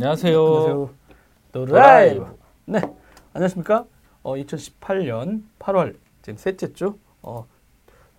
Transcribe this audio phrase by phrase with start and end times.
[0.00, 0.40] 안녕하세요.
[0.40, 0.94] 안녕하세요.
[1.50, 2.38] 드라이브.
[2.66, 2.80] 네,
[3.32, 3.84] 안녕하십니까?
[4.22, 7.48] 어, 2018년 8월 지금 셋째 주 어,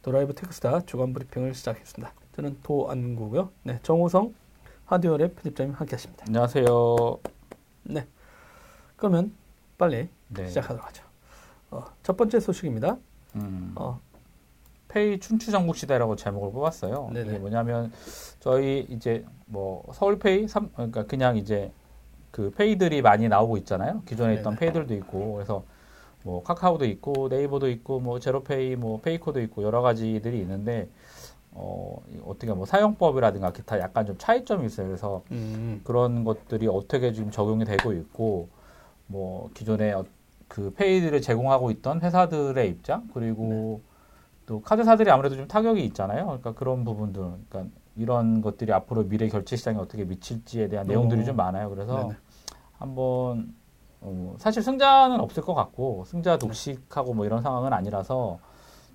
[0.02, 2.14] 드라이브 테크수다 주간 브리핑을 시작했습니다.
[2.36, 3.52] 저는 도안구고요.
[3.64, 4.36] 네, 정호성
[4.88, 6.26] 하드웨어의 편집장님 함께하십니다.
[6.28, 6.66] 안녕하세요.
[7.84, 8.06] 네,
[8.98, 9.34] 그러면
[9.78, 10.48] 빨리 네.
[10.48, 11.06] 시작하도록 하죠.
[11.72, 12.98] 어, 첫 번째 소식입니다.
[13.38, 14.02] 음, 어,
[14.90, 17.12] 페이 춘추 전국 시대라고 제목을 뽑았어요.
[17.14, 17.30] 네네.
[17.30, 17.92] 이게 뭐냐면
[18.40, 21.72] 저희 이제 뭐 서울 페이 삼 그러니까 그냥 이제
[22.32, 24.02] 그 페이들이 많이 나오고 있잖아요.
[24.06, 24.60] 기존에 있던 네네.
[24.60, 25.64] 페이들도 있고 그래서
[26.24, 30.90] 뭐 카카오도 있고 네이버도 있고 뭐 제로페이 뭐 페이코도 있고 여러 가지들이 있는데
[31.52, 34.88] 어 이- 어떻게 뭐 사용법이라든가 기타 약간 좀 차이점이 있어요.
[34.88, 38.50] 그래서 음, 그런 것들이 어떻게 지금 적용이 되고 있고
[39.08, 40.06] 뭐 기존에 어-
[40.48, 43.82] 그 페이들을 제공하고 있던 회사들의 입장 그리고
[44.50, 46.26] 또 카드사들이 아무래도 좀 타격이 있잖아요.
[46.26, 51.24] 그러니까 그런 부분들, 그러니까 이런 것들이 앞으로 미래 결제 시장에 어떻게 미칠지에 대한 내용들이 오.
[51.26, 51.70] 좀 많아요.
[51.70, 52.16] 그래서 네네.
[52.80, 53.54] 한번
[54.02, 58.40] 어, 사실 승자는 없을 것 같고 승자 독식하고 뭐 이런 상황은 아니라서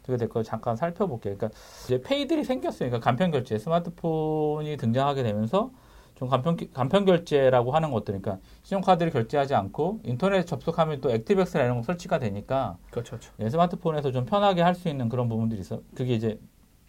[0.00, 1.36] 어떻게 될 거 잠깐 살펴볼게요.
[1.36, 2.90] 그러니까 이제 페이들이 생겼어요.
[2.90, 5.70] 그러니까 간편 결제 스마트폰이 등장하게 되면서
[6.16, 11.78] 좀 간편 간편 결제라고 하는 것들, 그러니까 신용카드를 결제하지 않고 인터넷 접속하면 또 액티브엑스나 이런
[11.78, 13.32] 거 설치가 되니까 그렇죠, 그렇죠.
[13.40, 15.80] 예, 스마트폰에서 좀 편하게 할 수 있는 그런 부분들이 있어.
[15.94, 16.38] 그게 이제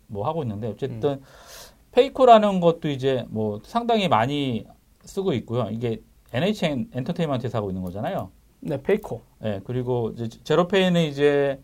[0.08, 1.22] 뭐 하고 있는데 어쨌든
[1.92, 4.66] 페이코라는 것도 이제 뭐 상당히 많이
[5.03, 5.70] 쓰고 있고요.
[5.72, 6.02] 이게
[6.34, 8.30] NHN 엔터테인먼트에서 하고 있는 거잖아요.
[8.59, 9.22] 네, 페이코.
[9.44, 11.59] 예, 그리고 이제 제로페이는 이제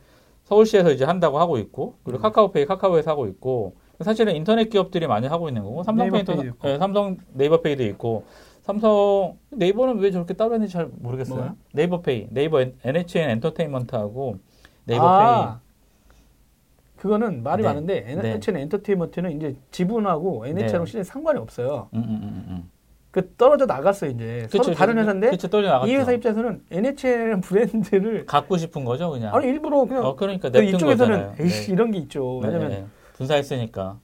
[0.45, 2.22] 서울시에서 이제 한다고 하고 있고, 그리고 음.
[2.22, 6.44] 카카오페이 카카오에서 하고 있고, 사실은 인터넷 기업들이 많이 하고 있는 거고, 삼성페이도.
[6.66, 8.26] 예, 삼성 네이버페이도 있고,
[8.64, 11.36] 삼성 네이버는 왜 저렇게 따로 했는지 잘 모르겠어요.
[11.36, 11.56] 뭐가요?
[11.74, 14.38] 네이버페이, 네이버 엔- NHN 엔터테인먼트하고
[14.86, 15.10] 네이버페이.
[15.10, 15.60] 아,
[16.98, 17.68] 그거는 말이 네.
[17.70, 20.92] 많은데 NHN 엔터테인먼트는 이제 지분하고 NHN하고 네.
[20.92, 21.90] 실제 상관이 없어요.
[21.96, 22.70] 음, 음, 음, 음.
[23.10, 24.48] 그 떨어져 나갔어요 이제.
[24.52, 25.50] 서로 다른 회사인데 그쵸.
[25.88, 29.36] 이 회사 입장에서는 NHN 브랜드를 갖고 싶은 거죠, 그냥.
[29.36, 31.32] 아니 일부러 그냥 어, 그러니까 그 냅둔 이쪽에서는.
[31.40, 31.73] 에이씨 네.
[31.73, 32.38] 이런 게 있죠.
[32.38, 32.86] 왜냐면 네, 네.
[33.21, 33.99] 분사했으니까.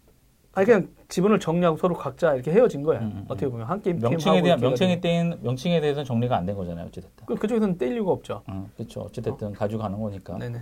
[0.53, 2.99] 아니 그냥 지분을 정리하고 서로 각자 이렇게 헤어진 거야.
[2.99, 3.25] 음, 음, 음.
[3.27, 4.99] 어떻게 보면 한 게임 명칭에 대한 명칭에.
[4.99, 7.25] 대한 명칭에 대해서는 정리가 안 된 거잖아요, 어찌됐든.
[7.27, 8.41] 그 그쪽에서는 뗄 이유가 없죠.
[8.49, 9.01] 음, 그렇죠.
[9.01, 10.37] 어찌됐든 가져가는 거니까.
[10.37, 10.59] 네네.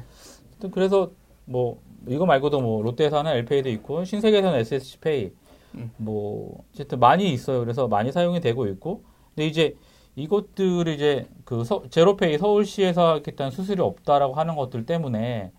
[0.72, 1.12] 그래서
[1.46, 5.32] 뭐 이거 말고도 뭐 롯데에서 하는 LPA도 있고 신세계에서는 SSPay
[5.76, 5.92] 음.
[5.98, 7.60] 뭐 어쨌든 많이 있어요.
[7.60, 9.76] 그래서 많이 사용이 되고 있고 근데 이제
[10.16, 15.52] 이것들이 이제 그 서- 제로페이 서울시에서 하겠다는 수수료 없다라고 하는 것들 때문에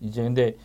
[0.00, 0.56] 이제 근데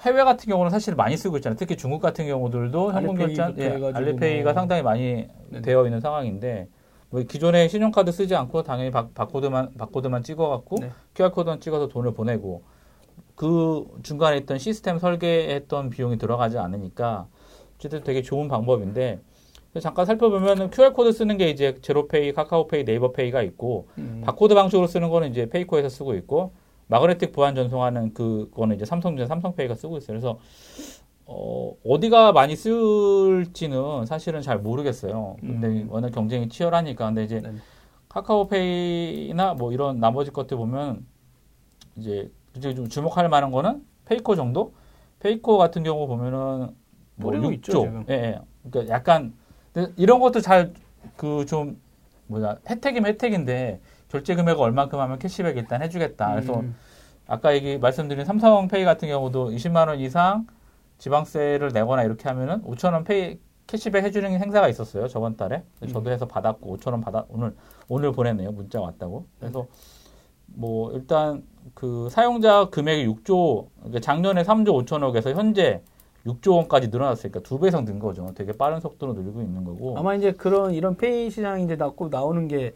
[0.00, 1.56] 해외 같은 경우는 사실 많이 쓰고 있잖아요.
[1.56, 4.54] 특히 중국 같은 경우들도 현금 결제 예, 알리페이가 뭐.
[4.54, 5.62] 상당히 많이 네네.
[5.62, 6.68] 되어 있는 상황인데
[7.10, 10.90] 뭐 기존에 신용카드 쓰지 않고 당연히 바, 바코드만 바코드만 찍어갖고 네.
[11.14, 12.62] QR 코드만 찍어서 돈을 보내고
[13.34, 17.26] 그 중간에 있던 시스템 설계했던 비용이 들어가지 않으니까
[17.76, 19.20] 어쨌든 되게 좋은 방법인데
[19.80, 24.22] 잠깐 살펴보면은 QR 코드 쓰는 게 이제 제로페이, 카카오페이, 네이버페이가 있고 음.
[24.24, 26.52] 바코드 방식으로 쓰는 거는 이제 페이코에서 쓰고 있고
[26.88, 30.14] 마그네틱 보안 전송하는 그거는 이제 삼성전 삼성페이가 쓰고 있어요.
[30.18, 30.38] 그래서
[31.26, 35.36] 어, 어디가 많이 쓸지는 사실은 잘 모르겠어요.
[35.40, 35.86] 근데 음.
[35.90, 37.06] 워낙 경쟁이 치열하니까.
[37.06, 37.58] 근데 이제 네네.
[38.08, 41.06] 카카오페이나 뭐 이런 나머지 것들 보면
[41.96, 42.30] 이제
[42.60, 44.74] 좀 주목할 만한 거는 페이코 정도?
[45.20, 46.68] 페이코 같은 경우 보면은
[47.16, 47.54] 뭐 뿌리고 6조.
[47.54, 48.04] 있죠.
[48.10, 48.40] 예, 예.
[48.70, 49.34] 그러니까 약간
[49.96, 50.72] 이런 것도 잘
[51.16, 51.80] 그 좀
[52.28, 53.80] 뭐냐 혜택이면 혜택인데
[54.14, 56.30] 결제 금액을 얼만큼 하면 캐시백 일단 해주겠다.
[56.30, 56.76] 그래서 음.
[57.26, 60.46] 아까 얘기 말씀드린 삼성페이 같은 경우도 20만 원 이상
[60.98, 66.26] 지방세를 내거나 이렇게 하면은 5천 원 페이 캐시백 해주는 행사가 있었어요 저번 달에 저도 해서
[66.26, 67.56] 받았고 5천 원 받아 오늘
[67.88, 69.66] 오늘 보냈네요 문자 왔다고 그래서
[70.46, 71.42] 뭐 일단
[71.72, 75.82] 그 사용자 금액이 6조 그러니까 작년에 3조 5천억에서 현재
[76.26, 80.14] 6조 원까지 늘어났으니까 두 배 이상 는 거죠 되게 빠른 속도로 늘고 있는 거고 아마
[80.14, 82.72] 이제 그런 이런 페이 시장이 이제 나고 나오는 게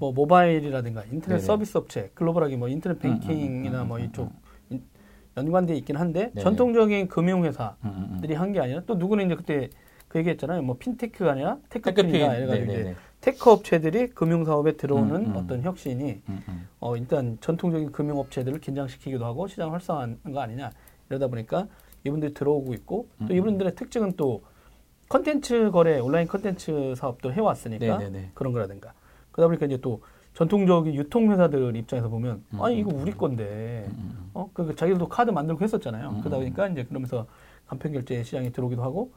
[0.00, 1.38] 뭐 모바일이라든가 인터넷 네네.
[1.40, 4.30] 서비스 업체 글로벌하게 뭐 인터넷 음, 음, 음, 뱅킹이나 음, 뭐 음, 이쪽
[4.70, 4.82] 인-
[5.36, 6.40] 연관돼 있긴 한데 네네.
[6.42, 8.34] 전통적인 금융 회사들이.
[8.34, 9.68] 한 게 아니라 또 누구는 이제 그때
[10.08, 10.62] 그 얘기했잖아요.
[10.62, 15.36] 뭐 핀테크가 아니라 techfin techfin이다 이래가지고 이제 tech 업체들이 금융 사업에 들어오는 음, 음.
[15.36, 16.68] 어떤 혁신이 음, 음.
[16.80, 20.70] 어 일단 전통적인 금융 업체들을 긴장시키기도 하고 시장 활성화하는 거 아니냐
[21.10, 21.66] 이러다 보니까
[22.08, 24.42] 이분들이 들어오고 있고 또 음, 이분들의 특징은 또
[25.08, 28.32] 컨텐츠 거래 온라인 컨텐츠 사업도 해왔으니까 네네네.
[28.34, 28.92] 그런 거라든가.
[29.32, 30.02] 그러다 보니까 이제 또
[30.34, 33.86] 전통적인 유통 회사들 입장에서 보면 음, 아니 음, 이거 우리 건데.
[33.90, 36.08] 음, 음, 어그 자기들도 카드 만들고 했었잖아요.
[36.10, 36.42] 음, 그러다 음.
[36.42, 37.26] 보니까 이제 그러면서
[37.66, 39.12] 간편 결제 시장에 들어오기도 하고.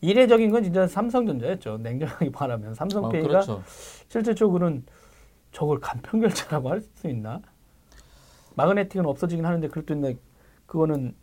[0.00, 1.78] 이례적인 건 진짜 삼성전자였죠.
[1.78, 2.70] 냉정하게 말하면.
[2.70, 3.62] 어, 삼성페이가 그렇죠.
[4.08, 4.84] 실질적으로는
[5.52, 7.40] 저걸 간편 결제라고 할 수 있나?
[8.54, 10.16] 마그네틱은 없어지긴 하는데 그래도 근데
[10.66, 11.14] 그거는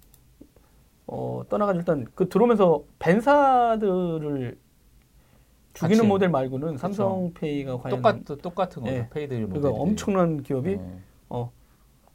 [1.08, 4.58] 어 떠나가지고 일단 그 들어오면서 VAN사들을
[5.74, 6.08] 죽이는 같이.
[6.08, 8.94] 모델 말고는 삼성페이가 과연 똑같 똑같은 거죠.
[8.94, 9.10] 네.
[9.10, 9.62] 페이드 모델.
[9.62, 11.00] 그러니까 엄청난 기업이 네.
[11.30, 11.52] 어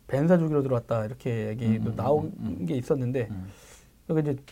[0.07, 2.67] 벤사 주기로 들어왔다 이렇게 얘기도 음, 음, 나온 음, 음.
[2.67, 3.49] 게 있었는데 음.
[4.07, 4.43] 그러니까 이제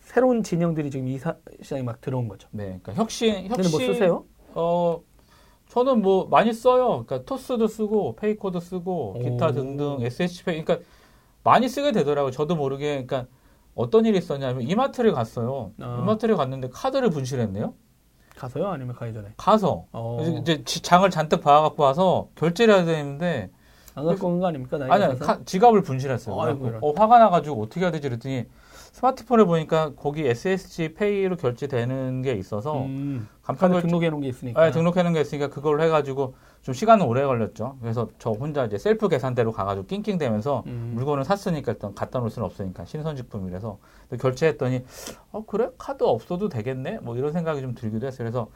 [0.00, 2.46] 새로운 진영들이 지금 이 사- 시장에 막 들어온 거죠.
[2.52, 4.24] 네, 그러니까 혁신 근데 혁신 뭐 쓰세요?
[4.54, 5.00] 어
[5.70, 7.04] 저는 뭐 많이 써요.
[7.06, 9.52] 그러니까 토스도 쓰고 페이코도 쓰고 기타 오.
[9.52, 10.86] 등등 SH 페이 그러니까
[11.44, 12.30] 많이 쓰게 되더라고요.
[12.32, 13.26] 저도 모르게 그러니까
[13.74, 15.72] 어떤 일이 있었냐면 이마트를 갔어요.
[15.80, 15.98] 아.
[16.02, 17.74] 이마트를 갔는데 카드를 분실했네요.
[18.36, 18.68] 가서요?
[18.68, 19.28] 아니면 가기 전에?
[19.36, 20.18] 가서 어.
[20.40, 23.50] 이제- 장을 잔뜩 봐갖고 와서 결제를 해야 되는데
[23.94, 24.76] 안 갖고 온 거 아닙니까?
[24.76, 25.24] 나이 아니, 아니 가서?
[25.38, 26.40] 카- 지갑을 분실했어요.
[26.40, 28.46] 아이고, 그래갖고 어, 화가 나가지고 어떻게 해야 되지 그랬더니
[28.94, 34.28] 스마트폰을 보니까 거기 SSG 페이로 결제되는 게 있어서 음, 간편 카드 결제 등록해 놓은 게
[34.28, 34.64] 있으니까.
[34.64, 37.76] 네, 등록해 놓은 게 있으니까 그걸로 해가지고 좀 시간은 오래 걸렸죠.
[37.80, 40.92] 그래서 저 혼자 이제 셀프 계산대로 가가지고 낑낑대면서 음.
[40.94, 43.78] 물건을 샀으니까 일단 갖다 놓을 수는 없으니까 신선식품이라서
[44.20, 44.84] 결제했더니
[45.32, 48.18] 어 그래 카드 없어도 되겠네 뭐 이런 생각이 좀 들기도 했어요.
[48.18, 48.48] 그래서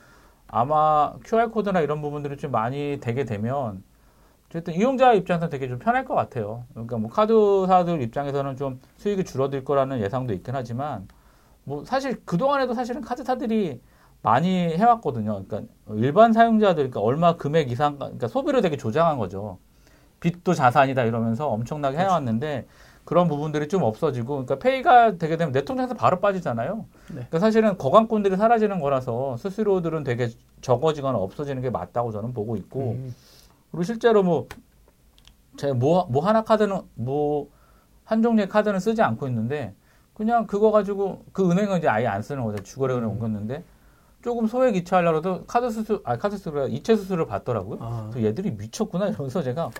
[0.46, 3.82] 아마 QR 코드나 이런 부분들이 좀 많이 되게 되면
[4.48, 6.64] 어쨌든 이용자 입장에서 되게 좀 편할 것 같아요.
[6.72, 11.06] 그러니까 뭐 카드사들 입장에서는 좀 수익이 줄어들 거라는 예상도 있긴 하지만
[11.64, 13.80] 뭐 사실 그 동안에도 사실은 카드사들이
[14.22, 15.44] 많이 해왔거든요.
[15.44, 19.58] 그러니까 일반 사용자들, 그러니까 얼마 금액 이상, 그러니까 소비를 되게 조장한 거죠.
[20.20, 22.66] 빚도 자산이다 이러면서 엄청나게 해왔는데
[23.04, 26.84] 그런 부분들이 좀 없어지고, 그러니까 페이가 되게 되면 내 통장에서 바로 빠지잖아요.
[27.08, 27.14] 네.
[27.14, 30.28] 그러니까 사실은 거강꾼들이 사라지는 거라서 수수료들은 되게
[30.60, 33.14] 적어지거나 없어지는 게 맞다고 저는 보고 있고, 음.
[33.70, 34.48] 그리고 실제로 뭐,
[35.56, 37.48] 제 뭐, 뭐 하나 카드는, 뭐,
[38.04, 39.74] 한 종류의 카드는 쓰지 않고 있는데,
[40.14, 42.62] 그냥 그거 가지고, 그 은행은 이제 아예 안 쓰는 거죠.
[42.62, 43.14] 주거래은행 음.
[43.14, 43.64] 옮겼는데,
[44.22, 47.78] 조금 소액 이체하려고 카드 수수, 아, 카드 수수료, 이체 수수료를 받더라고요.
[47.80, 49.70] 아, 얘들이 미쳤구나, 이러면서 제가.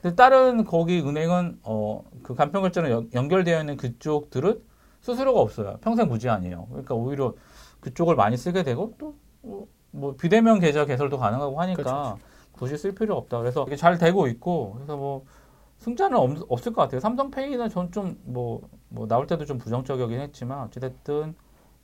[0.00, 4.60] 근데 다른 거기 은행은, 어, 그 간편결제는 연- 연결되어 있는 그쪽들은
[5.00, 5.78] 수수료가 없어요.
[5.80, 6.66] 평생 무제한이에요.
[6.70, 7.34] 그러니까 오히려
[7.80, 12.18] 그쪽을 많이 쓰게 되고, 또, 어, 뭐, 비대면 계좌 개설도 가능하고 하니까, 그렇죠,
[12.52, 13.38] 굳이 쓸 필요 없다.
[13.38, 15.24] 그래서 이게 잘 되고 있고, 그래서 뭐,
[15.78, 17.00] 승자는 없, 을것 같아요.
[17.00, 21.34] 삼성페이는 전 좀, 뭐, 뭐, 나올 때도 좀 부정적이긴 했지만, 어찌됐든,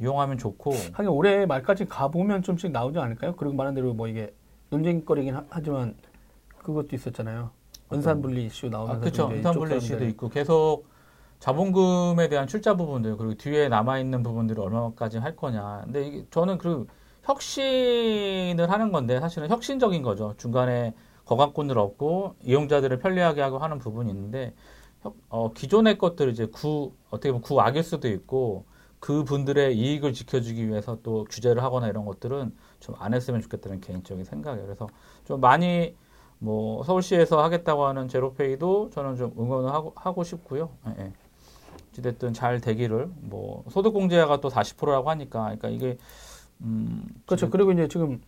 [0.00, 3.34] 이용하면 좋고, 하긴 올해 말까지 가보면 좀씩 나오지 않을까요?
[3.36, 4.34] 그리고 말한 대로 뭐 이게
[4.68, 5.96] 논쟁거리긴 하- 하지만
[6.58, 7.50] 그것도 있었잖아요.
[7.90, 9.26] 은산분리 이슈 아, 나오면서 그쵸.
[9.28, 10.84] 이제 인턴블리 이쪽 이슈도 있고, 계속
[11.38, 15.82] 자본금에 대한 출자 부분들, 그리고 뒤에 남아 있는 부분들을 얼마까지 할 거냐.
[15.84, 16.86] 근데 이게 저는 그
[17.26, 20.34] 혁신을 하는 건데, 사실은 혁신적인 거죠.
[20.38, 20.94] 중간에
[21.26, 24.54] 거각권을 없고, 이용자들을 편리하게 하고 하는 부분이 있는데,
[25.02, 28.64] 혁- 어, 기존의 것들 이제 구, 어떻게 보면 구악일 수도 있고,
[29.00, 34.24] 그 분들의 이익을 지켜주기 위해서 또 규제를 하거나 이런 것들은 좀 안 했으면 좋겠다는 개인적인
[34.24, 34.64] 생각이에요.
[34.66, 34.88] 그래서
[35.24, 35.94] 좀 많이
[36.38, 40.70] 뭐 서울시에서 하겠다고 하는 제로페이도 저는 좀 응원을 하고, 하고 싶고요.
[40.88, 41.12] 예, 예.
[41.92, 45.98] 어찌됐든 잘 되기를 뭐 소득공제가 또 40%라고 하니까 그러니까 이게
[46.62, 47.50] 음 그렇죠.
[47.50, 48.20] 그리고 이제 지금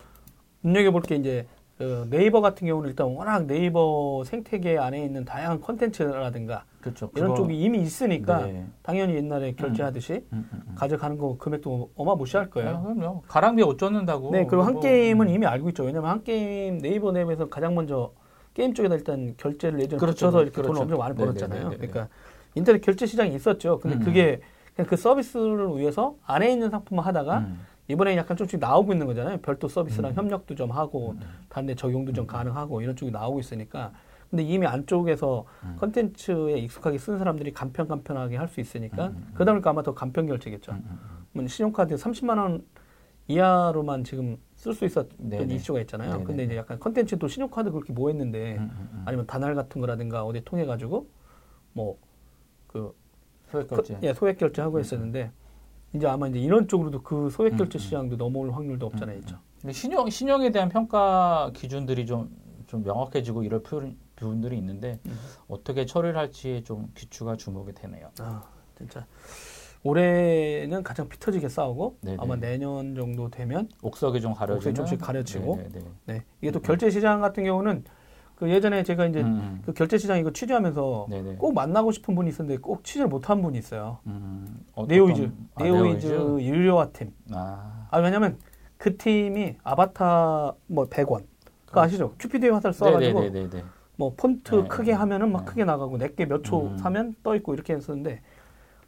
[0.63, 1.47] 눈여겨볼 게 이제
[1.79, 7.11] 그 네이버 같은 경우는 일단 워낙 네이버 생태계 안에 있는 다양한 컨텐츠라든가 그렇죠.
[7.17, 8.67] 이런 쪽이 이미 있으니까 네.
[8.83, 10.75] 당연히 옛날에 결제하듯이 음, 음, 음.
[10.75, 12.83] 가져가는 거 금액도 어마무시할 아, 거예요.
[12.83, 13.23] 그럼요.
[13.29, 14.31] 가랑비에 옷 젖는다고.
[14.33, 15.33] 네, 그리고 한 뭐, 게임은 음.
[15.33, 15.85] 이미 알고 있죠.
[15.85, 18.13] 왜냐면 한 게임 네이버 앱에서 가장 먼저
[18.55, 20.27] 게임 쪽에다 일단 결제를 예전에 그렇죠.
[20.27, 20.69] 붙여서 이렇게 그렇죠.
[20.69, 21.59] 돈을 엄청 많이 네, 벌었잖아요.
[21.61, 21.87] 네, 네, 네, 네.
[21.87, 22.15] 그러니까
[22.57, 23.79] 인터넷 결제 시장이 있었죠.
[23.79, 24.03] 근데 음.
[24.03, 24.41] 그게
[24.87, 27.61] 그 서비스를 위해서 안에 있는 상품만 하다가 음.
[27.89, 29.39] 이번에 약간 조금씩 나오고 있는 거잖아요.
[29.39, 30.17] 별도 서비스랑 음.
[30.17, 31.17] 협력도 좀 하고
[31.59, 31.67] 음.
[31.67, 33.93] 데 적용도 좀 가능하고 이런 쪽이 나오고 있으니까
[34.31, 35.77] 근데 이미 안쪽에서 음.
[35.79, 39.45] 컨텐츠에 익숙하게 쓴 사람들이 간편 간편하게 할 수 있으니까 음, 음, 음.
[39.47, 40.73] 보니까 아마 더 간편 결제겠죠.
[40.73, 42.65] 음, 음, 뭐 신용카드 30만 원
[43.27, 45.55] 이하로만 지금 쓸 수 있었던 네네.
[45.55, 46.13] 이슈가 있잖아요.
[46.13, 46.25] 네네.
[46.25, 49.03] 근데 이제 약간 컨텐츠도 신용카드 그렇게 뭐 했는데 음, 음, 음.
[49.07, 51.09] 아니면 다날 같은 거라든가 어디 통해 가지고
[51.73, 52.09] 뭐
[52.69, 52.95] 그
[53.51, 53.99] 소액 결제.
[54.03, 55.33] 예, 소액 결제하고 했었는데
[55.95, 57.81] 이제 아마 이제 이런 쪽으로도 그 소액 결제 음, 음.
[57.81, 59.39] 시장도 넘어올 확률도 없잖아요, 음, 있죠.
[59.61, 62.31] 근데 신용 신용에 대한 평가 기준들이 좀,
[62.67, 65.19] 좀 명확해지고 이럴 부- 부분들이 있는데 음.
[65.49, 68.11] 어떻게 처리를 할지 좀 귀추가 주목이 되네요.
[68.21, 68.43] 아,
[68.77, 69.07] 진짜
[69.83, 72.17] 올해는 가장 피 터지게 싸우고 네네.
[72.21, 74.33] 아마 내년 정도 되면 옥석이 좀.
[74.33, 75.57] 옥석이 좀씩 가려지고.
[75.57, 75.85] 네네네.
[76.07, 77.85] 네 이게 또 결제 시장 같은 경우는
[78.39, 81.35] 그 예전에 제가 이제 음, 그 결제 시장 이거 취재하면서 네네.
[81.39, 83.99] 꼭 만나고 싶은 분이 있었는데 꼭 취재를 못한 분이 있어요.
[84.07, 86.07] 음, 어떤- 네오위즈, 아, 네오위즈
[86.43, 87.13] 유료화 팀.
[87.33, 88.39] 아, 아 왜냐면
[88.77, 91.25] 그 팀이 아바타 뭐 100원.
[91.67, 91.81] 그거 그렇죠.
[91.81, 92.15] 아시죠?
[92.21, 93.65] 큐피드의 화살 써가지고 네네네네.
[93.97, 95.45] 뭐 폰트 네, 크게 하면은 막 네.
[95.47, 96.79] 크게 나가고 내게 몇초 음.
[96.79, 98.21] 사면 떠 있고 이렇게 했었는데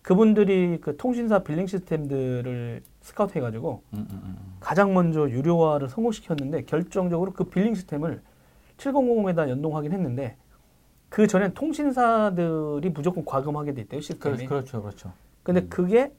[0.02, 4.36] 그분들이 그 통신사 billing 시스템들을 스카우트 해가지고 음, 음, 음.
[4.60, 8.22] 가장 먼저 유료화를 성공시켰는데 결정적으로 그 billing 시스템을
[8.80, 10.36] 7000에다 연동하긴 했는데
[11.08, 14.46] 그 전엔 통신사들이 무조건 과금하게 돼 있대요 시스템이.
[14.46, 15.12] 그렇죠, 그렇죠, 그렇죠.
[15.42, 15.68] 근데 음.
[15.68, 16.12] 그게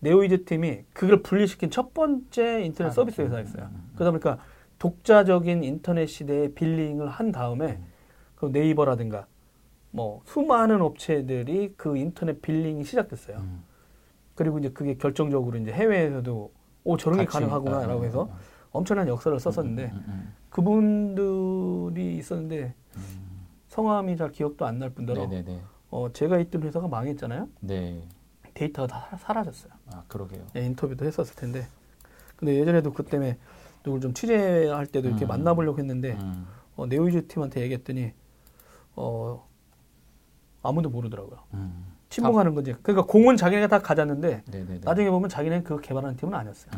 [0.00, 3.64] 네오위즈 팀이 그걸 분리시킨 첫 번째 인터넷 아, 서비스 음, 회사였어요.
[3.64, 3.90] 음, 음.
[3.94, 4.38] 그러다 보니까
[4.78, 7.86] 독자적인 인터넷 시대의 billing을 한 다음에 음.
[8.34, 9.26] 그 네이버라든가
[9.90, 13.36] 뭐 수많은 업체들이 그 인터넷 billing이 시작됐어요.
[13.38, 13.62] 음.
[14.34, 16.52] 그리고 이제 그게 결정적으로 이제 해외에서도
[16.84, 18.38] 오 저런 게 가능하구나라고 아, 해서 아, 아.
[18.72, 23.46] 엄청난 역사를 썼었는데 음, 음, 그분들이 있었는데 음.
[23.68, 25.60] 성함이 잘 기억도 안 날 뿐더러 네네네.
[25.90, 27.48] 어, 제가 있던 회사가 망했잖아요.
[27.60, 28.02] 네.
[28.54, 29.72] 데이터가 다 사- 사라졌어요.
[29.92, 30.44] 아 그러게요.
[30.56, 31.66] 예, 인터뷰도 했었을 텐데.
[32.36, 33.38] 근데 예전에도 그 때문에
[33.82, 35.28] 누굴 좀 취재할 때도 이렇게 음.
[35.28, 36.46] 만나보려고 했는데 음.
[36.76, 38.12] 어, 네오이즈 팀한테 얘기했더니
[38.96, 39.46] 어,
[40.62, 41.38] 아무도 모르더라고요.
[41.54, 41.86] 음.
[42.08, 42.74] 침묵하는 거지.
[42.82, 44.80] 그러니까 공은 자기네가 다 가졌는데 네네네.
[44.82, 46.72] 나중에 보면 자기네는 그 개발하는 팀은 아니었어요.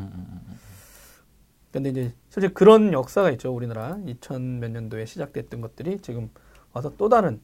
[1.73, 3.55] 음, 음, 음, 근데 이제 실제 그런 역사가 있죠.
[3.55, 6.31] 우리나라 2000 몇 년도에 시작됐던 것들이 지금
[6.73, 7.41] 와서 또 다른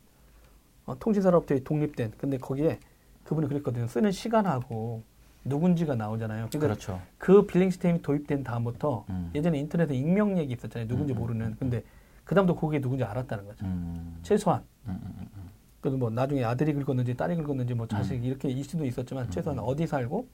[0.87, 2.13] 어, 통신산업들이 독립된.
[2.19, 2.79] 근데 거기에
[3.25, 3.87] 그분이 그랬거든요.
[3.87, 5.03] 쓰는 시간하고
[5.45, 6.49] 누군지가 나오잖아요.
[6.51, 7.01] 그러니까 그렇죠.
[7.19, 9.31] 그 빌링 시스템이 도입된 다음부터 음.
[9.35, 10.89] 예전에 인터넷에 익명 얘기 있었잖아요.
[10.89, 11.47] 누군지 음, 음, 모르는.
[11.47, 11.57] 음.
[11.59, 11.83] 근데
[12.25, 13.65] 그 다음부터 그게 누군지 알았다는 거죠.
[13.65, 14.19] 음.
[14.23, 14.63] 최소한.
[14.87, 15.49] 음, 음, 음, 음.
[15.81, 18.25] 그래도 뭐 나중에 아들이 긁었는지 딸이 긁었는지 뭐 자식 음.
[18.25, 19.65] 이렇게 이슈도 있었지만 음, 최소한 음.
[19.67, 20.27] 어디 살고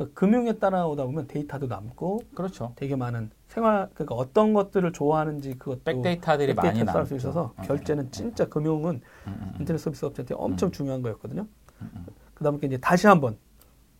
[0.00, 0.06] 음.
[0.06, 2.72] 그 금융에 따라오다 보면 데이터도 남고 그렇죠.
[2.76, 7.16] 되게 많은 생활 그러니까 어떤 것들을 좋아하는지 그것도 back data들이 많이 쌓을 수.
[7.16, 9.56] 있어서 음, 결제는 음, 진짜 금융은 음, 음, 음.
[9.60, 10.72] 인터넷 서비스 업체한테 엄청 음.
[10.72, 11.46] 중요한 거였거든요.
[12.34, 13.36] 그다음에 이제 다시 한번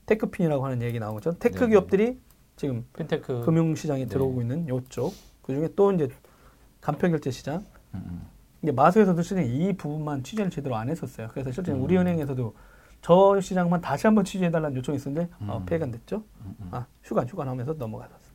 [0.07, 1.33] techfin이라고 하는 얘기 나온 거죠.
[1.39, 1.71] tech 네.
[1.71, 2.19] 기업들이
[2.57, 3.43] 지금 핀테크.
[3.45, 4.09] 금융 시장에 네.
[4.09, 6.09] 들어오고 있는 요쪽 그중에 또 이제
[6.81, 7.65] 간편 결제 시장.
[8.63, 11.29] 이게 마수에서도 실제 이 부분만 취재를 제대로 안 했었어요.
[11.33, 11.83] 그래서 실제 음.
[11.83, 12.55] 우리은행에서도
[13.03, 15.67] 저 시장만 다시 한번 취재해달라는 요청이 있었는데 어, 음.
[15.67, 16.17] 폐간됐죠.
[16.17, 16.69] 음, 음.
[16.73, 18.31] 아 휴관 휴관 하면서 넘어갔었어요.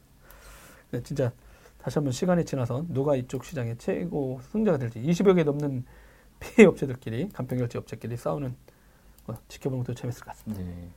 [0.90, 1.32] 근데 진짜
[1.78, 5.86] 다시 한번 시간이 지나서 누가 이쪽 시장의 최고 승자가 될지 20여 개 넘는
[6.40, 8.56] 피해 업체들끼리 간편 결제 업체끼리 싸우는
[9.28, 10.64] 거 지켜보는 것도 재밌을 것 같습니다.
[10.64, 10.90] 네.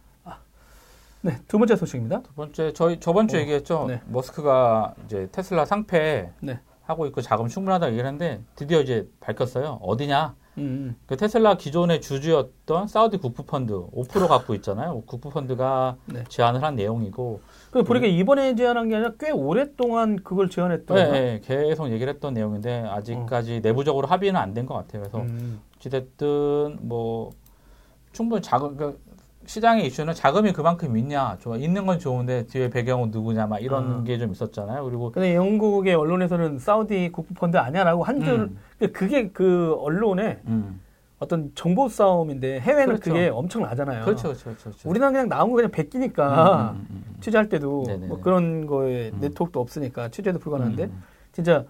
[1.21, 2.23] 네, 두 번째 소식입니다.
[2.23, 3.87] 두 번째 저희 저번 주 어, 얘기했죠.
[3.89, 4.01] 네.
[4.07, 6.61] 머스크가 이제 테슬라 상패 네.
[6.85, 9.81] 하고 있고 자금 충분하다 얘기했는데 드디어 이제 밝혔어요.
[9.83, 10.37] 어디냐?
[10.59, 15.03] 음, 그 테슬라 기존의 주주였던 사우디 국부펀드 5% 갖고 있잖아요.
[15.07, 16.25] 국부펀드가 네.
[16.29, 20.97] 제안을 한 내용이고 그 보니까 이번에 제안한 게 아니라 꽤 오랫동안 그걸 제안했던.
[20.97, 25.03] 네, 네, 계속 얘기를 했던 내용인데 아직까지 내부적으로 합의는 안 된 것 같아요.
[25.03, 27.31] 그래서 음, 어찌됐든 뭐
[28.13, 28.99] 충분히 자금 그
[29.49, 34.05] 시장의 이슈는 자금이 그만큼 있냐 좋아 있는 건 좋은데 뒤에 배경은 누구냐 막 이런 아.
[34.05, 34.85] 게좀 있었잖아요.
[34.85, 38.35] 그리고 근데 영국의 언론에서는 사우디 국부펀드 아니야라고 한 줄.
[38.35, 38.59] 음,
[38.93, 40.81] 그게 그 언론의 음.
[41.19, 43.11] 어떤 정보 싸움인데 해외는 그렇죠.
[43.11, 44.05] 그게 엄청 나잖아요.
[44.05, 44.65] 그렇죠, 그렇죠, 그렇죠.
[44.65, 44.89] 그렇죠.
[44.89, 47.17] 우리나라 그냥 나온 거 그냥 베끼니까 음, 음, 음, 음.
[47.21, 48.07] 취재할 때도 네네네.
[48.07, 49.19] 뭐 그런 거에 음.
[49.21, 51.03] 네트워크도 없으니까 취재도 불가능한데 음,
[51.33, 51.65] 진짜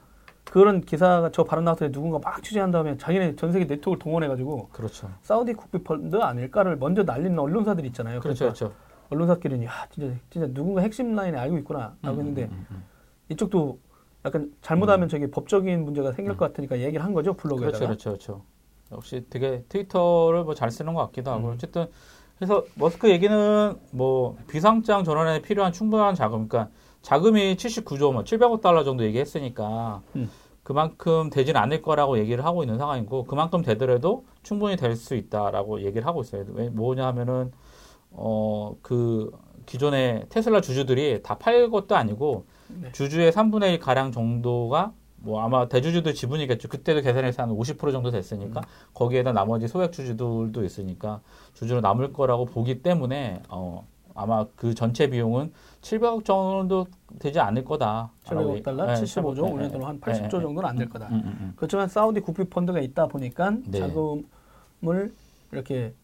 [0.50, 4.68] 그런 기사가 저 발언 나왔을 때 누군가 막 취재한 다음에 자기네 전 세계 네트워크를 동원해가지고
[4.72, 5.10] 그렇죠.
[5.22, 8.20] 사우디 국부펀드 아닐까를 먼저 날리는 언론사들 있잖아요.
[8.20, 8.74] 그렇죠, 그러니까 그렇죠.
[9.10, 12.84] 언론사끼리는 야 진짜 진짜 누군가 핵심 라인에 알고 있구나라고 음, 했는데 음, 음, 음.
[13.30, 13.78] 이쪽도
[14.24, 17.78] 약간 잘못하면 저기 법적인 문제가 생길 것 같으니까 얘기를 한 거죠 블로그에다가.
[17.86, 18.42] 그렇죠, 그렇죠, 그렇죠.
[18.92, 21.52] 역시 되게 트위터를 뭐 잘 쓰는 것 같기도 하고 음.
[21.54, 21.86] 어쨌든
[22.38, 26.70] 그래서 머스크 얘기는 뭐 비상장 전환에 필요한 충분한 자금, 그러니까
[27.02, 30.30] 자금이 79조, 뭐 700억 달러 정도 얘기했으니까 음.
[30.62, 36.06] 그만큼 되진 않을 거라고 얘기를 하고 있는 상황이고 그만큼 되더라도 충분히 될 수 있다라고 얘기를
[36.06, 36.44] 하고 있어요.
[36.48, 37.52] 왜 뭐냐 하면은
[38.12, 39.30] 어 그
[39.66, 42.90] 기존의 테슬라 주주들이 다 팔 것도 아니고 네.
[42.92, 46.68] 주주의 3분의 1 가량 정도가 뭐 아마 대주주들 지분이겠죠.
[46.68, 48.60] 그때도 계산해서 한 50% 정도 됐으니까
[48.94, 51.20] 거기에다 나머지 소액 주주들도 있으니까
[51.54, 55.52] 주주로 남을 거라고 보기 때문에 어 아마 그 전체 비용은
[55.82, 56.87] 700억 정도
[57.18, 58.11] 되지 않을 거다.
[58.25, 60.28] 700억 달러, 네, 75조, 네, 우리 돈으로 한 네, 80조 네.
[60.30, 61.06] 정도는 안 될 거다.
[61.08, 61.52] 음, 음, 음.
[61.56, 63.78] 그렇지만 사우디 국부펀드가 있다 보니까 네.
[63.80, 65.14] 자금을
[65.52, 65.94] 이렇게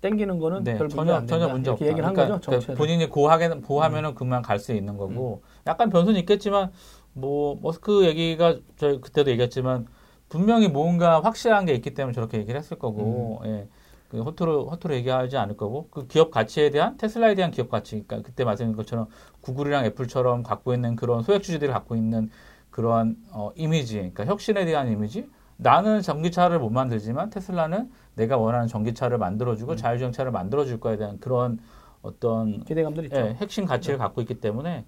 [0.00, 1.24] 땡기는 거는 네, 별 전혀.
[1.26, 1.84] 전혀 문제 없다.
[1.86, 2.66] 얘기를 한 그러니까 거죠.
[2.66, 2.74] 그.
[2.74, 6.70] 본인이 고하게 보하면은 그만 갈 수 있는 거고 약간 변수는 있겠지만
[7.14, 9.86] 뭐 머스크 얘기가 저 그때도 얘기했지만
[10.28, 13.46] 분명히 뭔가 확실한 게 있기 때문에 저렇게 얘기를 했을 거고 음.
[13.48, 13.68] 예.
[14.08, 18.26] 그 허투루 허투루 얘기하지 않을 거고 그 기업 가치에 대한 테슬라에 대한 기업 가치 그러니까
[18.26, 19.06] 그때 말씀드린 것처럼
[19.42, 22.30] 구글이랑 애플처럼 갖고 있는 그런 소액 주주들이 갖고 있는
[22.70, 29.18] 그러한 어, 이미지 그러니까 혁신에 대한 이미지 나는 전기차를 못 만들지만 테슬라는 내가 원하는 전기차를
[29.18, 29.76] 만들어주고 음.
[29.76, 31.58] 자율주행차를 만들어줄 거에 대한 그런
[32.00, 33.16] 어떤 기대감들이 있죠.
[33.16, 34.84] 예, 핵심 가치를 갖고 있기 때문에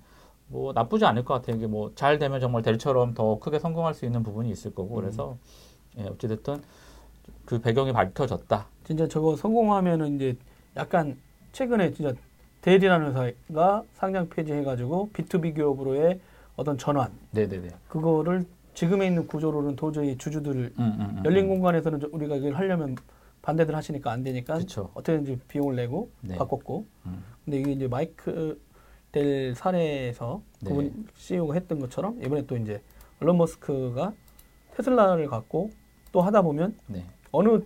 [0.46, 1.56] 뭐 나쁘지 않을 것 같아요.
[1.56, 5.00] 이게 뭐 잘 되면 정말 델처럼 더 크게 성공할 수 있는 부분이 있을 거고 음.
[5.00, 5.36] 그래서
[5.98, 6.62] 예, 어찌됐든
[7.44, 8.66] 그 배경이 밝혀졌다.
[8.90, 10.36] 진짜 저거 성공하면은 이제
[10.76, 11.16] 약간
[11.52, 12.12] 최근에 진짜
[12.62, 16.18] 데일이라는 회사가 상장 폐지해가지고 B2B 기업으로의
[16.56, 17.68] 어떤 전환 네네네.
[17.86, 18.44] 그거를
[18.74, 21.50] 지금에 있는 구조로는 도저히 주주들 음, 음, 음, 열린 음.
[21.50, 22.96] 공간에서는 저- 우리가 이걸 하려면
[23.42, 24.90] 반대들 하시니까 안 되니까 그쵸.
[24.94, 26.34] 어떻게든지 비용을 내고 네.
[26.36, 27.22] 바꿨고 음.
[27.44, 28.60] 근데 이게 이제 마이크
[29.12, 30.68] 델 사례에서 네.
[30.68, 32.82] 그분 CEO가 했던 것처럼 이번에 또 이제
[33.20, 34.12] 얼런 머스크가
[34.74, 35.70] 테슬라를 갖고
[36.10, 37.04] 또 하다 보면 네.
[37.30, 37.60] 어느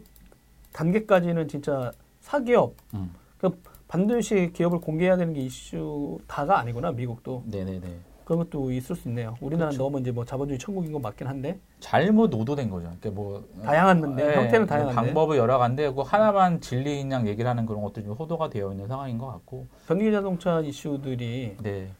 [0.74, 3.10] 단계까지는 진짜 사기업 음.
[3.38, 3.50] 그
[3.88, 8.00] 반드시 기업을 공개해야 되는 게 이슈 다가 아니구나 미국도 네네네.
[8.24, 9.36] 그런 것도 있을 수 있네요.
[9.40, 9.82] 우리나라 는 그렇죠.
[9.82, 12.90] 너무 이제 뭐 자본주의 천국인 건 맞긴 한데 잘못 오도된 거죠.
[12.98, 17.48] 그러니까 뭐 다양한데 네, 형태는 뭐 다양한데 방법이 여러 가지인데 그 하나만 진리인 양 얘기를
[17.48, 19.66] 하는 그런 것들이 좀 호도가 되어 있는 상황인 것 같고.
[19.86, 21.90] 전기 자동차 이슈들이 네.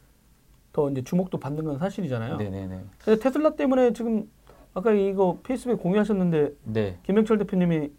[0.72, 2.38] 더 이제 주목도 받는 건 사실이잖아요.
[2.38, 2.84] 네네네.
[3.04, 4.28] 그래서 테슬라 때문에 지금
[4.72, 6.98] 아까 이거 페이스북에 공유하셨는데 네.
[7.04, 7.90] 김영철 대표님이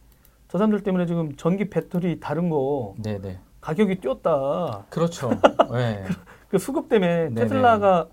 [0.55, 3.39] 저 사람들 때문에 지금 전기 배터리 다른 거 네네.
[3.59, 4.85] 가격이 뛰었다.
[4.89, 5.29] 그렇죠.
[5.73, 6.05] 네.
[6.47, 7.35] 그 수급 때문에 네네.
[7.35, 8.07] 테슬라가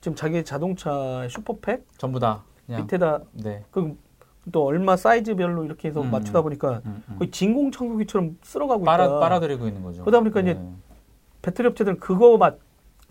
[0.00, 3.64] 지금 자기 자동차 슈퍼팩 전부 다 밑에다 네.
[3.72, 3.96] 그
[4.52, 6.42] 또 얼마 사이즈별로 이렇게 해서 음, 맞추다 음.
[6.44, 7.16] 보니까 음, 음.
[7.18, 9.18] 거의 진공 청소기처럼 쓸어가고 빨아 있다.
[9.20, 10.02] 빨아들이고 있는 거죠.
[10.02, 10.72] 그러다 보니까 이제 네.
[11.42, 12.56] 배터리 업체들은 그거 만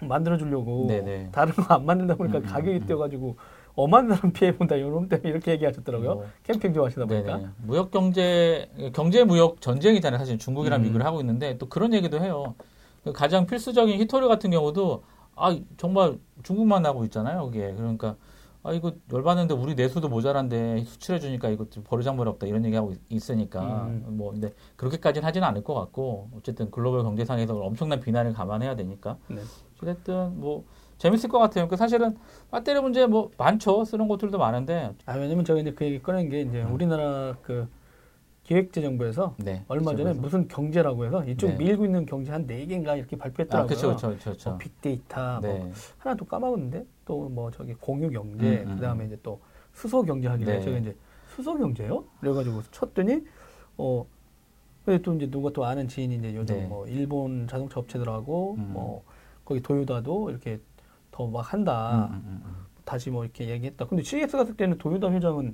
[0.01, 1.29] 만들어 주려고 네네.
[1.31, 2.85] 다른 거 안 만든다 보니까 음, 음, 가격이 음.
[2.87, 3.35] 뛰어가지고
[3.75, 6.15] 어마한 사람 피해 본다 이런 때문에 이렇게 얘기하셨더라고요.
[6.15, 7.37] 뭐, 캠핑 좋아하시다 보니까.
[7.37, 7.49] 네네.
[7.63, 10.19] 무역 경제 경제 무역 전쟁이잖아요.
[10.19, 10.83] 사실 중국이랑 음.
[10.83, 12.55] 미국을 하고 있는데 또 그런 얘기도 해요.
[13.03, 15.03] 그 가장 필수적인 히토리 같은 경우도
[15.35, 17.45] 아 정말 중국만 하고 있잖아요.
[17.45, 18.15] 그게 그러니까
[18.69, 23.01] 아 이거 열받는데 우리 내수도 모자란데 수출해 주니까 이거 좀 버르장머리 없다 이런 얘기하고 있-
[23.09, 24.05] 있으니까 음.
[24.09, 29.41] 뭐 근데 그렇게까지는 하지는 않을 것 같고 어쨌든 글로벌 경제상에서 엄청난 비난을 감안해야 되니까 네.
[29.81, 30.65] 어쨌든 뭐
[30.99, 31.67] 재밌을 것 같아요.
[31.67, 32.15] 그 사실은
[32.51, 33.85] 배터리 문제 뭐 많죠.
[33.85, 36.71] 쓰는 것들도 많은데 아 왜냐면 제가 이제 그 얘기 꺼낸 게 이제 음.
[36.71, 37.67] 우리나라 그
[38.49, 40.13] 기획재정부에서 네 얼마 전에.
[40.13, 41.57] 무슨 경제라고 해서 이쪽 네.
[41.57, 43.67] 밀고 있는 경제 한 네 개인가 이렇게 아 발표했더라고요.
[43.67, 44.49] 그렇죠 그렇죠 그렇죠.
[44.49, 45.71] 뭐 빅데이터 뭐 네.
[45.99, 49.39] 하나 또 까먹었는데 또 뭐 저기 공유 경제 음, 음, 그다음에 이제 또
[49.73, 50.61] 수소 경제 하길래 네.
[50.61, 50.95] 제가 이제
[51.35, 52.03] 수소 경제요?
[52.21, 53.23] 그래가지고 쳤더니
[53.77, 54.03] 어
[54.83, 56.65] 근데 또 이제 누가 또 아는 지인이 이제 요즘 네.
[56.65, 58.69] 뭐 일본 자동차 업체들하고 음.
[58.73, 59.03] 뭐
[59.45, 60.59] 거기 도요다도 이렇게
[61.11, 62.55] 더 막 한다 음, 음, 음.
[62.83, 63.85] 다시 뭐 이렇게 얘기했다.
[63.85, 65.53] 근데 CES 갔을 때는 도요다 회장은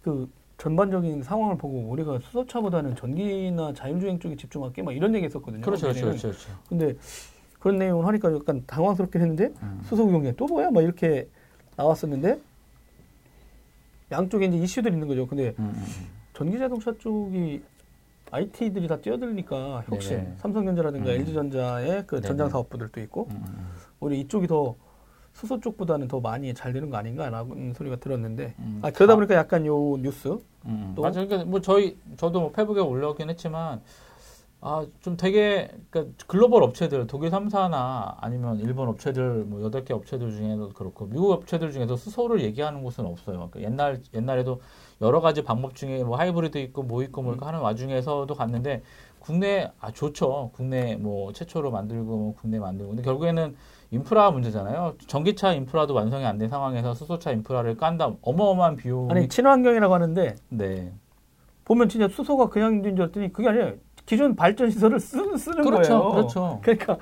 [0.00, 5.62] 그 전반적인 상황을 보고 우리가 수소차보다는 전기나 자율주행 쪽에 집중할게 막 이런 얘기 했었거든요.
[5.62, 6.06] 그렇죠 그렇죠.
[6.06, 6.28] 그렇죠.
[6.28, 6.52] 그렇죠.
[6.68, 6.94] 근데
[7.60, 9.80] 그런 내용을 하니까 약간 당황스럽긴 했는데 음.
[9.84, 10.70] 수소 경제 또 뭐야?
[10.70, 11.28] 막 이렇게
[11.76, 12.40] 나왔었는데
[14.10, 15.26] 양쪽에 이제 이슈들이 있는 거죠.
[15.26, 16.06] 근데 음, 음, 음.
[16.32, 17.60] 전기 자동차 쪽이
[18.30, 20.34] IT들이 다 뛰어들니까 혁신, 네네.
[20.38, 21.16] 삼성전자라든가 음.
[21.16, 22.28] LG전자의 그 네네.
[22.28, 23.68] 전장 사업부들도 있고 음, 음,
[24.00, 24.74] 우리 이쪽이 더
[25.36, 28.80] 수소 쪽보다는 더 많이 잘 되는 거 아닌가라는 소리가 들었는데 음.
[28.82, 31.02] 아 그러다 아, 보니까 약간 요 뉴스 음, 또?
[31.02, 31.26] 맞아요.
[31.28, 33.82] 그러니까 뭐 저희 저도 뭐 페북에 올라오긴 했지만
[34.62, 40.32] 아 좀 되게 그러니까 글로벌 업체들 독일 3사나 아니면 일본 업체들 뭐 여덟 개 업체들
[40.32, 43.50] 중에도 그렇고 미국 업체들 중에서 수소를 얘기하는 곳은 없어요.
[43.50, 44.62] 그러니까 옛날 옛날에도
[45.02, 48.82] 여러 가지 방법 중에 뭐 하이브리드 있고 뭐 있고 뭐 이렇게 하는 와중에서도 갔는데
[49.20, 50.50] 국내 아 좋죠.
[50.54, 53.54] 국내 뭐 최초로 만들고 뭐 국내 만들고 근데 결국에는
[53.96, 54.94] 인프라 문제잖아요.
[55.06, 60.92] 전기차 인프라도 완성이 안 된 상황에서 수소차 인프라를 깐다 어마어마한 비용이 아니 친환경이라고 하는데 네.
[61.64, 63.72] 보면 진짜 수소가 그냥 된줄 알았더니 그게 아니에요.
[64.04, 65.98] 기존 발전 시설을 쓰, 쓰는 그렇죠.
[65.98, 66.10] 거예요.
[66.12, 66.60] 그렇죠.
[66.62, 66.98] 그러니까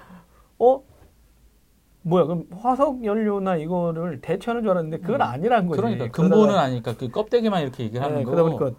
[0.58, 0.80] 어
[2.02, 5.22] 뭐야 그럼 화석 연료나 이거를 대체하는 줄 알았는데 그건 음.
[5.22, 5.80] 아니라는 거지.
[5.80, 8.30] 그러니까 근본은 아니까 그 껍데기만 이렇게 얘기하는 네, 거.
[8.30, 8.78] 그러다 보니까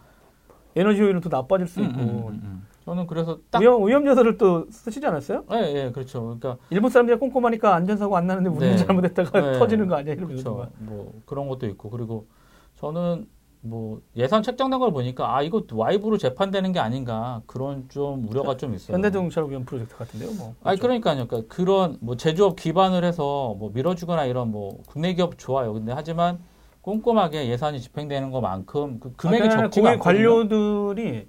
[0.75, 2.55] 에너지 효율은 또 나빠질 수 음, 있고 음, 음, 음.
[2.86, 5.43] 저는 그래서 딱 위험 위험 요소를 또 쓰시지 않았어요?
[5.54, 6.21] 예, 예, 그렇죠.
[6.21, 8.86] 그러니까 일본 사람들이 꼼꼼하니까 안전사고 안 나는데 우리는 네.
[8.86, 9.60] 잘못했다가 네.
[9.60, 10.71] 터지는 거 아니야 이러면서 그렇죠.
[10.78, 12.28] 뭐 그런 것도 있고 그리고
[12.76, 13.28] 저는
[13.62, 18.76] 뭐 예산 책정된 걸 보니까 아 이거 와이브로 재판되는 게 아닌가 그런 좀 우려가 좀
[18.76, 18.93] 있어요.
[18.93, 20.54] 현대자동차로 위한 프로젝트 같은데요, 뭐.
[20.63, 21.26] 아니 그러니까요.
[21.26, 25.74] 그러니까 그런 뭐 제조업 기반을 해서 뭐 밀어주거나 이런 뭐 국내 기업 좋아요.
[25.74, 26.38] 근데 하지만
[26.82, 30.04] 꼼꼼하게 예산이 집행되는 것만큼 그 금액이 아까 적지가 않거든요.
[30.04, 31.28] 관료들이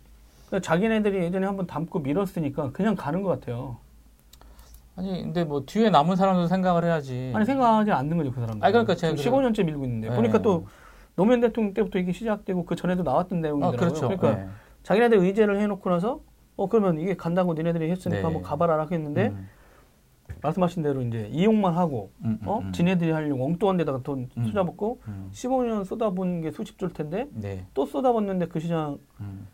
[0.57, 3.79] 그러니까 자기네들이 예전에 한번 담고 밀었으니까 그냥 가는 것 같아요.
[4.97, 7.33] 아니 근데 뭐 뒤에 남은 사람도 생각을 해야지.
[7.35, 8.65] 아니 생각하지 않는 거죠 그 사람들.
[8.65, 10.17] 아니, 그러니까 제가 15년째 밀고 있는데 네.
[10.17, 10.67] 보니까 또
[11.17, 13.79] 노무현 대통령 때부터 이게 시작되고 그 전에도 나왔던 아, 내용이더라고요.
[13.79, 14.09] 그렇죠.
[14.09, 14.49] 그러니까 네.
[14.83, 16.21] 자기네들 의제를 해놓고 나서
[16.57, 18.25] 어 그러면 이게 간다고 니네들이 했으니까 네.
[18.25, 19.49] 한번 가봐라 하겠는데 음,
[20.41, 22.73] 말씀하신 대로 이제 이용만 하고 음, 음, 어 음.
[22.73, 24.43] 지네들이 하려고 엉뚱한 데다가 돈 음.
[24.45, 27.67] 투자받고 음, 15년 쏟아본 게 수십 줄 텐데 네.
[27.75, 29.47] 또 쏟아붓는데 그 시장 음,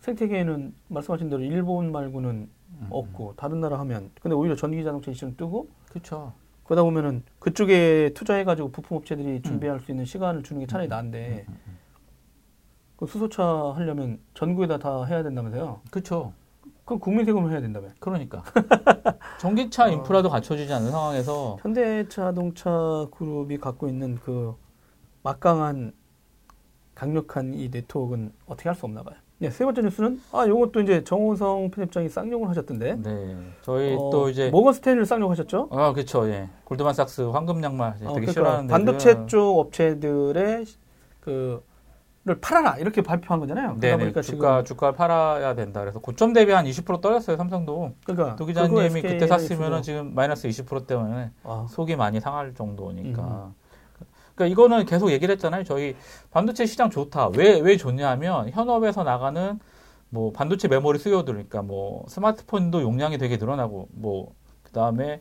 [0.00, 2.48] 생태계에는 말씀하신 대로 일본 말고는
[2.80, 6.32] 음, 없고 다른 나라 하면 근데 오히려 전기 자동차 이슈는 뜨고 그렇죠.
[6.64, 11.58] 그러다 보면은 그쪽에 투자해가지고 부품 업체들이 준비할 수 있는 시간을 주는 게 차라리 나은데 음,
[11.66, 11.78] 음,
[12.96, 15.80] 그 수소차 하려면 전국에다 다 해야 된다면서요?
[15.90, 16.32] 그렇죠.
[16.84, 17.88] 그럼 국민 세금을 해야 된다며?
[17.98, 18.42] 그러니까
[19.40, 19.88] 전기차 어.
[19.90, 24.54] 인프라도 갖춰지지 않는 상황에서 현대자동차 그룹이 갖고 있는 그
[25.22, 25.92] 막강한
[26.94, 29.16] 강력한 이 네트워크는 어떻게 할 수 없나 봐요.
[29.40, 32.96] 네, 세 번째 뉴스는 아, 요것도 이제 정호성 편집장이 쌍욕을 하셨던데.
[33.02, 33.36] 네.
[33.62, 35.68] 저희 어, 또 이제 모건 스탠리를 쌍욕하셨죠?
[35.72, 36.28] 아, 그렇죠.
[36.28, 36.50] 예.
[36.64, 40.66] 골드만삭스 황금 양말 되게 어, 그러니까 싫어하는데 반도체 쪽 업체들의
[41.20, 41.60] 그를
[42.38, 43.78] 팔아라 이렇게 발표한 거잖아요.
[43.80, 45.80] 네, 보니까 주가 주가 팔아야 된다.
[45.80, 47.38] 그래서 고점 대비 한 20% 떨어졌어요.
[47.38, 47.94] 삼성도.
[48.04, 53.22] 그러니까 도 기자님이 그때 샀으면은 지금 마이너스 20% 때문에 아, 속이 많이 상할 정도니까.
[53.22, 53.59] 음.
[54.40, 55.64] 그러니까 이거는 계속 얘기를 했잖아요.
[55.64, 55.94] 저희
[56.30, 57.28] 반도체 시장 좋다.
[57.36, 59.58] 왜 왜 좋냐면 현업에서 나가는
[60.08, 65.20] 뭐 반도체 메모리 수요들 그러니까 뭐 스마트폰도 용량이 되게 늘어나고 뭐 그다음에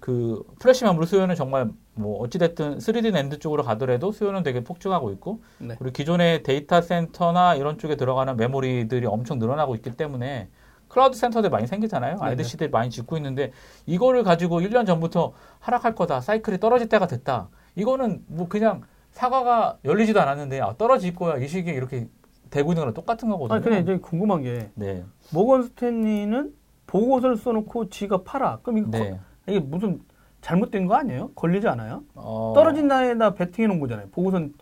[0.00, 5.42] 그 플래시 메모리 수요는 정말 뭐 어찌됐든 3D 낸드 쪽으로 가더라도 수요는 되게 폭증하고 있고
[5.58, 5.74] 네.
[5.78, 10.48] 그리고 기존의 데이터 센터나 이런 쪽에 들어가는 메모리들이 엄청 늘어나고 있기 때문에
[10.88, 12.16] 클라우드 센터들 많이 생기잖아요.
[12.18, 12.30] 네네.
[12.30, 13.52] IDC들이 많이 짓고 있는데
[13.86, 16.20] 이거를 가지고 1년 전부터 하락할 거다.
[16.20, 17.48] 사이클이 떨어질 때가 됐다.
[17.76, 21.36] 이거는 뭐 그냥 사과가 열리지도 않았는데 아, 떨어질 거야.
[21.36, 22.08] 이 시기에 이렇게
[22.50, 23.54] 되고 있는 거랑 똑같은 거거든요.
[23.54, 25.04] 아니 근데 이제 궁금한 게 네.
[25.32, 26.52] 모건 스탠리는
[26.86, 28.60] 보고서를 써놓고 지가 팔아.
[28.62, 29.10] 그럼 이거 네.
[29.10, 30.00] 거- 이게 무슨
[30.40, 31.30] 잘못된 거 아니에요?
[31.34, 32.02] 걸리지 않아요?
[32.14, 34.08] 어, 떨어진 날에다 베팅해 놓은 거잖아요.
[34.10, 34.54] 보고선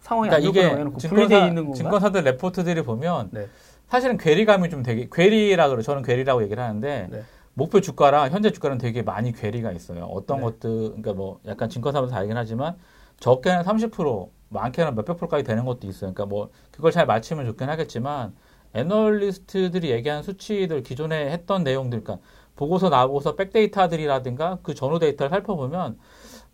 [0.00, 1.76] 상황이 그러니까 이게 해놓고 증권사, 있는 건가?
[1.76, 3.46] 증권사들 레포트들이 보면 네.
[3.88, 5.82] 사실은 괴리감이 좀 되게 괴리라 그래.
[5.82, 7.22] 저는 괴리라고 얘기를 하는데 네.
[7.56, 10.04] 목표 주가랑 현재 주가는 되게 많이 괴리가 있어요.
[10.06, 10.44] 어떤 네.
[10.44, 12.76] 것들 그러니까 뭐 약간 증권사에서 알긴 하지만
[13.20, 16.12] 적게는 30% 많게는 몇백 프로까지 되는 것도 있어요.
[16.12, 18.34] 그러니까 뭐 그걸 잘 맞추면 좋긴 하겠지만
[18.74, 25.98] 애널리스트들이 얘기한 수치들 기존에 했던 내용들 그러니까 보고서 나오고서 백데이터들이라든가 그 전후 데이터를 살펴보면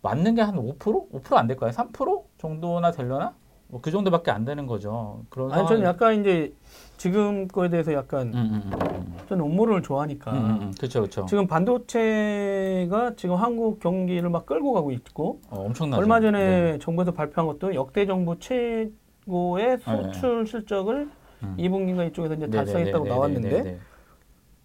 [0.01, 0.77] 맞는 게 한 5%?
[1.11, 1.71] 5%안 될까요?
[1.71, 3.35] 3% 정도나 되려나?
[3.73, 5.23] 뭐 그 정도밖에 안 되는 거죠.
[5.29, 6.53] 그런 아니 저는 약간 이제
[6.97, 9.17] 지금 거에 대해서 약간 음, 음, 음, 음.
[9.27, 10.73] 저는 음모론을 좋아하니까 음, 음, 음.
[10.77, 11.25] 그렇죠, 그렇죠.
[11.25, 15.99] 지금 반도체가 지금 한국 경기를 막 끌고 가고 있고 어, 엄청나죠.
[15.99, 16.77] 얼마 전에 네.
[16.79, 21.09] 정부에서 발표한 것도 역대 정부 최고의 수출 실적을
[21.41, 21.55] 음.
[21.57, 23.79] 2분기인가 이쪽에서 이제 네, 달성했다고 네, 네, 나왔는데 네, 네, 네.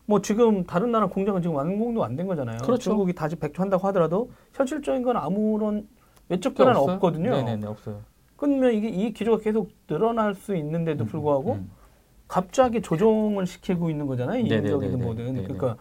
[0.04, 2.58] 뭐 지금 다른 나라 공장은 지금 완공도 안 된 거잖아요.
[2.58, 2.78] 그렇죠.
[2.90, 5.88] 중국이 다시 백조한다고 하더라도 현실적인 건 아무런
[6.28, 6.78] 외적 변화는?
[6.80, 7.30] 없거든요.
[7.30, 8.00] 네네네 없어요.
[8.38, 11.70] 그러면 이게 이 기조가 계속 늘어날 수 있는데도 불구하고 음,
[12.26, 14.42] 갑자기 조정을 시키고 있는 거잖아요.
[14.42, 14.68] 네네네네.
[14.68, 15.24] 인적이든 뭐든.
[15.34, 15.42] 네네.
[15.42, 15.76] 그러니까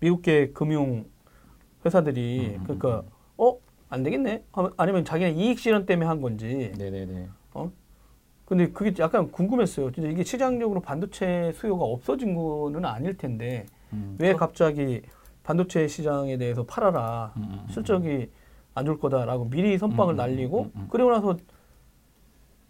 [0.00, 1.04] 미국계 금융
[1.84, 3.10] 회사들이 음, 음, 그러니까 음.
[3.36, 3.58] 어?
[3.90, 4.44] 안 되겠네?
[4.76, 6.72] 아니면 자기네 이익 실현 때문에 한 건지.
[6.76, 7.28] 네네네.
[8.48, 9.92] 근데 그게 약간 궁금했어요.
[9.92, 14.16] 진짜 이게 시장적으로 반도체 수요가 없어진 거는 아닐 텐데 음.
[14.18, 15.02] 왜 갑자기
[15.42, 17.34] 반도체 시장에 대해서 팔아라.
[17.36, 17.66] 음, 음, 음.
[17.68, 18.30] 실적이
[18.72, 20.86] 안 좋을 거다라고 미리 선빵을 음, 음, 날리고 음, 음.
[20.88, 21.36] 그리고 나서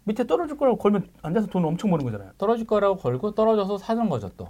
[0.09, 2.31] 밑에 떨어질 거라고 걸면 앉아서 돈 엄청 버는 거잖아요.
[2.39, 4.49] 떨어질 거라고 걸고 떨어져서 사는 거죠 또.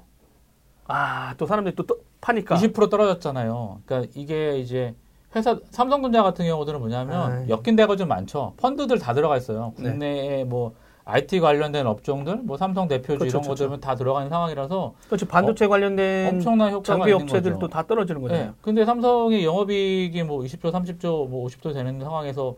[0.88, 2.56] 아, 또 사람들이 또, 또 파니까.
[2.56, 3.82] 20% 떨어졌잖아요.
[3.86, 4.96] 그러니까 이게 이제
[5.36, 7.50] 회사 삼성전자 같은 경우들은 뭐냐면 아이.
[7.50, 8.54] 엮인 데가 좀 많죠.
[8.56, 9.74] 펀드들 다 들어가 있어요.
[9.78, 9.92] 네.
[9.92, 13.64] 국내에 뭐 IT 관련된 업종들, 뭐 삼성 대표주 그렇죠, 이런 그렇죠.
[13.66, 17.68] 것들은 다 들어가 있는 상황이라서 그렇지 반도체 관련된 엄청난 효과가 장비 업체들도 거죠.
[17.68, 18.46] 다 떨어지는 거잖아요.
[18.46, 18.54] 네.
[18.62, 22.56] 근데 삼성이 영업이익이 뭐 20조, 30조, 뭐 50조 되는 상황에서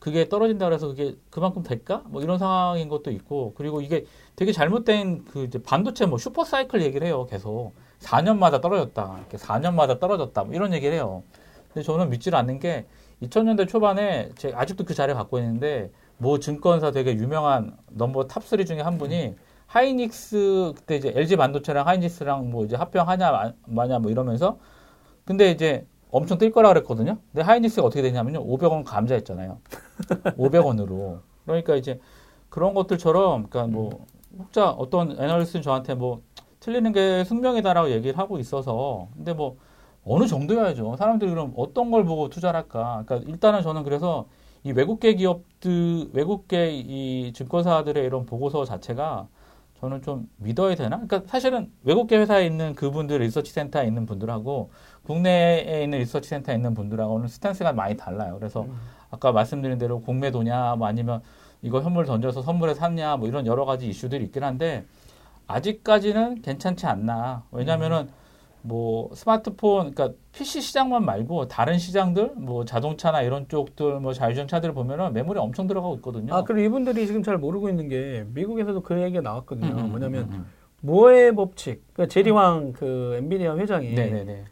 [0.00, 2.02] 그게 떨어진다 그래서 그게 그만큼 될까?
[2.06, 6.80] 뭐 이런 상황인 것도 있고 그리고 이게 되게 잘못된 그 이제 반도체 뭐 슈퍼 사이클
[6.82, 7.26] 얘기를 해요.
[7.30, 9.16] 계속 4년마다 떨어졌다.
[9.18, 10.44] 이렇게 4년마다 떨어졌다.
[10.44, 11.22] 뭐 이런 얘기를 해요.
[11.68, 12.86] 근데 저는 믿지를 않는 게
[13.22, 18.80] 2000년대 초반에 제 아직도 그 자료 갖고 있는데 뭐 증권사 되게 유명한 number top3 중에
[18.80, 19.34] 한 분이
[19.66, 24.58] 하이닉스 그때 이제 LG 반도체랑 하이닉스랑 뭐 이제 합병하냐 마- 마냐 뭐 이러면서
[25.26, 27.18] 근데 이제 엄청 뜰 거라 그랬거든요.
[27.32, 28.44] 근데 하이닉스가 어떻게 되냐면요.
[28.44, 29.58] 500원 감자했잖아요.
[30.36, 31.20] 500원으로.
[31.44, 32.00] 그러니까 이제
[32.48, 34.06] 그런 것들처럼 그러니까 뭐
[34.38, 36.22] 혹자 어떤 애널리스트는 저한테 뭐
[36.60, 39.56] 틀리는 게 숙명이다라고 얘기를 하고 있어서 근데 뭐
[40.04, 40.96] 어느 정도여야죠.
[40.96, 43.02] 사람들이 그럼 어떤 걸 보고 투자를 할까?
[43.06, 44.26] 그러니까 일단은 저는 그래서
[44.62, 49.28] 이 외국계 기업들, 외국계 이 증권사들의 이런 보고서 자체가
[49.80, 51.00] 저는 좀 믿어야 되나?
[51.00, 54.70] 그러니까 사실은 외국계 회사에 있는 그분들 리서치 센터에 있는 분들하고
[55.04, 58.36] 국내에 있는 리서치 센터에 있는 분들하고는 스탠스가 많이 달라요.
[58.38, 58.78] 그래서 음.
[59.10, 61.20] 아까 말씀드린 대로 공매도냐, 뭐 아니면
[61.62, 64.84] 이거 현물 던져서 선물에 샀냐, 뭐 이런 여러 가지 이슈들이 있긴 한데
[65.46, 67.44] 아직까지는 괜찮지 않나.
[67.50, 68.08] 왜냐면은
[68.62, 75.12] 뭐 스마트폰, 그러니까 PC 시장만 말고 다른 시장들, 뭐 자동차나 이런 쪽들, 뭐 자율주행차들 보면은
[75.12, 76.34] 메모리 엄청 들어가고 있거든요.
[76.34, 79.72] 아, 그리고 이분들이 지금 잘 모르고 있는 게 미국에서도 그 얘기가 나왔거든요.
[79.72, 80.46] 음, 음, 뭐냐면 음, 음.
[80.82, 81.82] 모의 법칙.
[81.94, 84.44] 그러니까 제리왕 그 엔비디아 회장이 네네네.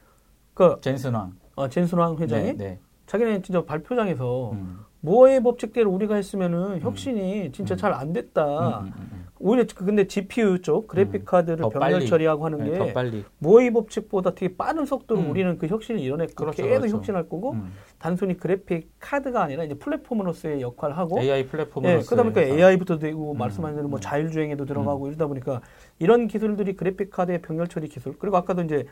[0.59, 1.35] 그 젠슨왕.
[1.55, 2.79] 어, 젠슨 왕 회장이 네, 네.
[3.07, 4.81] 자기네 진짜 발표장에서 음.
[5.01, 8.81] 모의 법칙대로 우리가 했으면은 혁신이 진짜 잘 안 됐다.
[8.81, 12.07] 음, 음, 음, 오히려 그 근데 GPU 쪽 그래픽 카드를 더 병렬 빨리.
[12.09, 13.25] 처리하고 하는 네, 게더 빨리.
[13.39, 15.31] 모의 법칙보다 되게 빠른 속도로 음.
[15.31, 16.97] 우리는 그 혁신을 이뤄냈고 그렇죠, 계속 그렇죠.
[16.97, 17.73] 혁신할 거고 음.
[18.01, 23.33] 단순히 그래픽 카드가 아니라 이제 플랫폼으로서의 역할을 하고 AI 플랫폼으로 예, 그러다 보니까 AI부터 되고
[23.35, 24.01] 말씀하신 대로 뭐 음.
[24.01, 25.61] 자율주행에도 들어가고 이러다 보니까
[26.01, 28.87] 이런 기술들이 그래픽 카드의 병렬 처리 기술 그리고 아까도 이제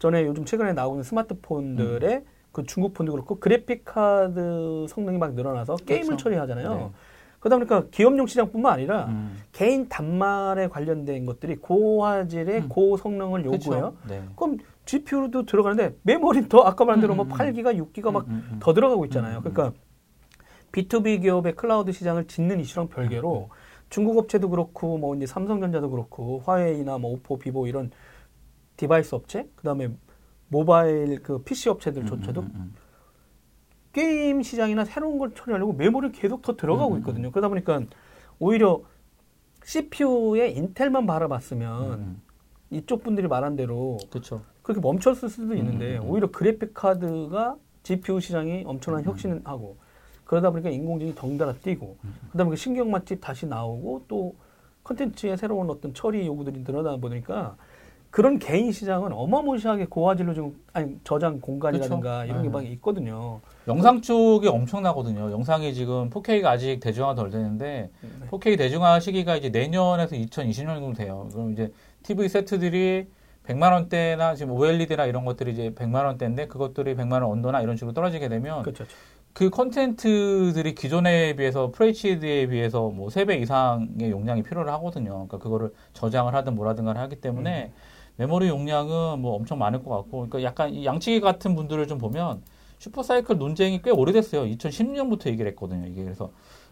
[0.00, 2.24] 전에 요즘 최근에 나오고 있는 스마트폰들의 음.
[2.50, 6.24] 그 중국 폰도 그렇고 그래픽 카드 성능이 막 늘어나서 게임을 그렇죠.
[6.24, 6.74] 처리하잖아요.
[6.74, 6.90] 네.
[7.38, 9.38] 그러다 보니까 기업용 시장뿐만 아니라 음.
[9.52, 12.68] 개인 단말에 관련된 것들이 고화질의 음.
[12.68, 13.54] 고성능을 그쵸?
[13.54, 13.94] 요구해요.
[14.08, 14.24] 네.
[14.36, 18.48] 그럼 GPU도 들어가는데 메모리 더 아까 말한 대로 음, 뭐 음, 8기가, 6기가 막더 음,
[18.50, 18.74] 음, 음.
[18.74, 19.38] 들어가고 있잖아요.
[19.38, 19.78] 음, 음, 그러니까
[20.72, 23.54] B2B 기업의 클라우드 시장을 짓는 이슈랑 별개로 음,
[23.90, 27.90] 중국 업체도 그렇고 뭐 이제 삼성전자도 그렇고 화웨이나 뭐 오포, 비보 이런
[28.80, 29.90] 디바이스 업체, 그다음에
[30.48, 32.74] 모바일 그 PC 업체들조차도 음, 음, 음.
[33.92, 37.30] 게임 시장이나 새로운 걸 처리하려고 메모리를 계속 더 들어가고 있거든요.
[37.30, 37.82] 그러다 보니까
[38.38, 38.82] 오히려
[39.64, 42.30] CPU에 인텔만 바라봤으면.
[42.72, 44.42] 이쪽 분들이 말한 대로 그렇죠.
[44.62, 45.98] 그렇게 멈췄을 수도 있는데.
[45.98, 49.04] 오히려 그래픽 카드가 GPU 시장이 엄청난.
[49.04, 49.76] 혁신을 하고
[50.24, 54.36] 그러다 보니까 인공지능이 덩달아 뛰고 음, 그다음에 그 신경 맛집 다시 나오고 또
[54.84, 57.56] 컨텐츠의 새로운 어떤 처리 요구들이 늘어나다 보니까
[58.10, 62.30] 그런 개인 시장은 어마무시하게 고화질로 좀 아니 저장 공간이라든가 그쵸.
[62.30, 62.52] 이런 게 네.
[62.52, 63.40] 막 있거든요.
[63.68, 65.30] 영상 쪽이 엄청나거든요.
[65.30, 68.26] 영상이 지금 4K가 아직 대중화 덜 되는데 네.
[68.30, 71.28] 4K 대중화 시기가 이제 내년에서 2020년 정도 돼요.
[71.32, 73.06] 그럼 이제 TV 세트들이
[73.46, 77.92] 100만 원대나 지금 OLED나 이런 것들이 이제 100만 원대인데 그것들이 100만 원 언더나 이런 식으로
[77.92, 78.84] 떨어지게 되면 그렇죠.
[79.32, 85.12] 그 컨텐츠들이 기존에 비해서 FHD에 비해서 뭐 3배 이상의 용량이 필요를 하거든요.
[85.12, 87.72] 그러니까 그거를 저장을 하든 뭐라든가 하기 때문에
[88.16, 92.42] 메모리 용량은 뭐 엄청 많을 것 같고, 그러니까 약간 이 양치기 같은 분들을 좀 보면
[92.78, 94.42] 슈퍼사이클 논쟁이 꽤 오래됐어요.
[94.44, 95.86] 2010년부터 얘기를 했거든요.
[95.86, 96.30] 이게 그래서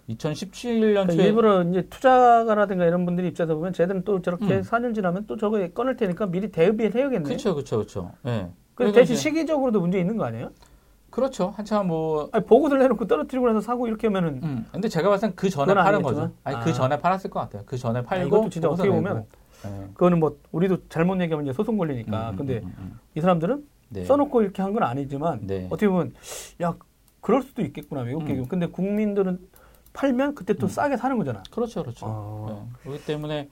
[0.08, 4.62] 2017년 그러니까 초에 일부러 이제 투자가라든가 이런 분들이 입장에서 보면 쟤들은 또 저렇게 음.
[4.62, 7.24] 4년 지나면 또 저거 꺼낼 테니까 미리 대비를 해야겠네.
[7.24, 8.12] 그렇죠, 그렇죠, 그렇죠.
[8.26, 8.48] 예.
[8.74, 10.50] 그 대신 시기적으로도 문제 있는 거 아니에요?
[11.10, 11.52] 그렇죠.
[11.56, 14.66] 한참 뭐 아니, 보고들 내놓고 떨어뜨리고 나서 사고 이렇게 하면은 음.
[14.72, 16.02] 근데 제가 봤을 땐 그 전에 아니겠지만.
[16.02, 16.32] 거죠.
[16.44, 16.60] 아니 아.
[16.60, 17.62] 그 전에 팔았을 것 같아요.
[17.66, 18.88] 그 전에 아, 팔고 이것도 진짜 어떻게.
[18.88, 19.37] 보면 예.
[19.94, 22.30] 그거는 뭐 우리도 잘못 얘기하면 이제 소송 걸리니까.
[22.30, 22.98] 음, 음, 근데 음, 음.
[23.14, 24.04] 이 사람들은 네.
[24.04, 25.66] 써놓고 이렇게 한 건 아니지만 네.
[25.70, 26.14] 어떻게 보면
[26.62, 26.74] 야
[27.20, 28.26] 그럴 수도 있겠구나 외국 음.
[28.26, 28.48] 기업.
[28.48, 29.38] 근데 국민들은
[29.92, 30.68] 팔면 그때 또 음.
[30.68, 31.42] 싸게 사는 거잖아.
[31.50, 32.06] 그렇죠, 그렇죠.
[32.06, 32.46] 아.
[32.52, 32.80] 네.
[32.82, 33.48] 그렇기 때문에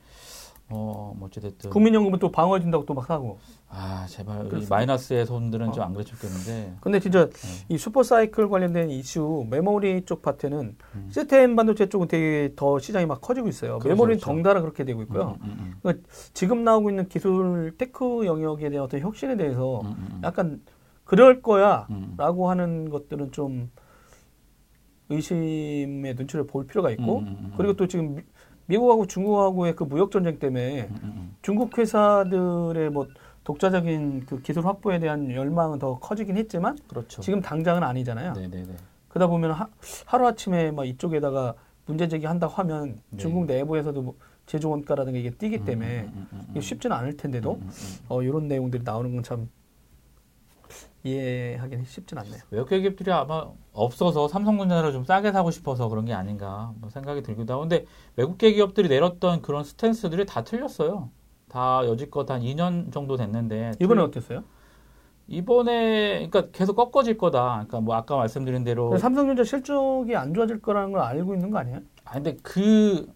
[0.68, 3.38] 어, 뭐 어찌됐든 국민연금은 또 방어해준다고 또막 사고.
[3.68, 4.48] 아 제발.
[4.68, 5.72] 마이너스의 손들은 어.
[5.72, 7.64] 좀안 그랬었겠는데 근데 진짜 네.
[7.68, 11.08] 이 슈퍼사이클 관련된 이슈 메모리 쪽 파트는 음.
[11.08, 13.78] 시스템 반도체 쪽은 되게 더 시장이 막 커지고 있어요.
[13.78, 14.26] 그렇죠, 메모리는 그렇죠.
[14.26, 15.36] 덩달아 그렇게 되고 있고요.
[15.42, 16.02] 음, 음,
[16.34, 20.20] 지금 나오고 있는 기술 테크 영역에 대한 어떤 혁신에 대해서 음, 음, 음.
[20.24, 20.62] 약간
[21.04, 22.14] 그럴 거야 음.
[22.16, 23.70] 라고 하는 것들은 좀
[25.08, 27.54] 의심의 눈치를 볼 필요가 있고 음, 음, 음.
[27.56, 28.20] 그리고 또 지금
[28.66, 33.06] 미- 미국하고 중국하고의 그 무역 전쟁 때문에 음, 음, 중국 회사들의 뭐
[33.44, 37.22] 독자적인 그 기술 확보에 대한 열망은 더 커지긴 했지만 그렇죠.
[37.22, 38.32] 지금 당장은 아니잖아요.
[38.34, 38.74] 네네네.
[39.08, 39.68] 그러다 보면 하,
[40.04, 41.54] 하루 아침에 막 이쪽에다가
[41.86, 43.18] 문제 제기한다고 하면 네.
[43.18, 44.14] 중국 내부에서도 뭐
[44.46, 47.98] 제조 원가라든가 이게 뛰기 때문에 음, 음, 음, 음, 쉽지는 않을 텐데도 음, 음, 음.
[48.08, 49.48] 어, 이런 내용들이 나오는 건 참
[51.10, 52.40] 이해하기는 쉽진 않네요.
[52.50, 57.52] 외국 기업들이 아마 없어서 삼성전자를 좀 싸게 사고 싶어서 그런 게 아닌가 뭐 생각이 들기도
[57.52, 57.84] 하고 근데
[58.16, 61.10] 외국 기업들이 내렸던 그런 스탠스들이 다 틀렸어요.
[61.48, 64.44] 다 여지껏 한 2년 정도 됐는데 이번에 틀- 어땠어요?
[65.28, 67.52] 이번에 그러니까 계속 꺾어질 거다.
[67.54, 71.80] 그러니까 뭐 아까 말씀드린 대로 삼성전자 실적이 안 좋아질 거라는 걸 알고 있는 거 아니에요?
[72.04, 73.06] 아 근데 그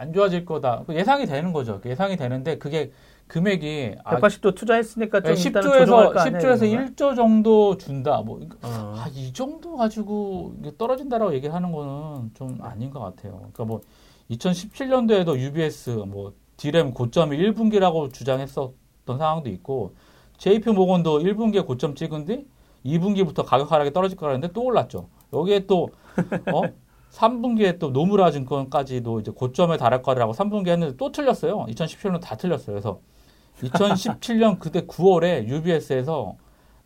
[0.00, 0.84] 안 좋아질 거다.
[0.86, 1.80] 그 예상이 되는 거죠.
[1.84, 2.92] 예상이 되는데 그게
[3.28, 6.38] 금액이 아, 180도 투자했으니까 좀 일단은 10조에서 조정할 거 아니야?
[6.40, 8.22] 10조에서 이런 1조 정도 준다.
[8.22, 8.48] 뭐 거야?
[8.62, 8.94] 어.
[8.96, 13.36] 아, 이 정도 가지고 떨어진다라고 얘기하는 거는 좀 아닌 것 같아요.
[13.36, 13.82] 그러니까 뭐
[14.30, 18.72] 2017년도에도 UBS 뭐 디램 고점이 1분기라고 주장했었던
[19.06, 19.94] 상황도 있고
[20.38, 22.46] JP 모건도 1분기에 고점 찍은 뒤
[22.84, 25.08] 2분기부터 가격 하락이 떨어질 거라는데 또 올랐죠.
[25.32, 25.90] 여기에 또
[26.52, 26.62] 어?
[27.12, 31.66] 3분기에 또 노무라 증권까지도 이제 고점에 달할 거라고 3분기 했는데 또 틀렸어요.
[31.68, 32.74] 2017년 다 틀렸어요.
[32.74, 33.00] 그래서
[33.62, 36.36] 2017년 그때 9월에 UBS에서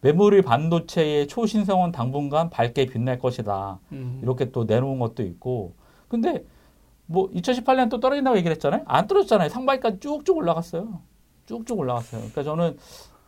[0.00, 3.78] 메모리 반도체의 초신성은 당분간 밝게 빛날 것이다.
[3.92, 4.18] 음.
[4.22, 5.74] 이렇게 또 내놓은 것도 있고.
[6.08, 6.44] 근데
[7.06, 8.82] 뭐 2018년 또 떨어진다고 얘기를 했잖아요.
[8.86, 9.48] 안 떨어졌잖아요.
[9.48, 11.00] 상반기까지 쭉쭉 올라갔어요.
[11.46, 12.20] 쭉쭉 올라갔어요.
[12.20, 12.76] 그러니까 저는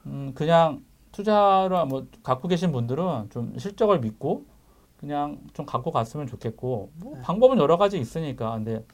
[0.06, 4.44] 음 그냥 투자를 뭐 갖고 계신 분들은 좀 실적을 믿고
[4.96, 7.22] 그냥 좀 갖고 갔으면 좋겠고 뭐 네.
[7.22, 8.84] 방법은 여러 가지 있으니까 근데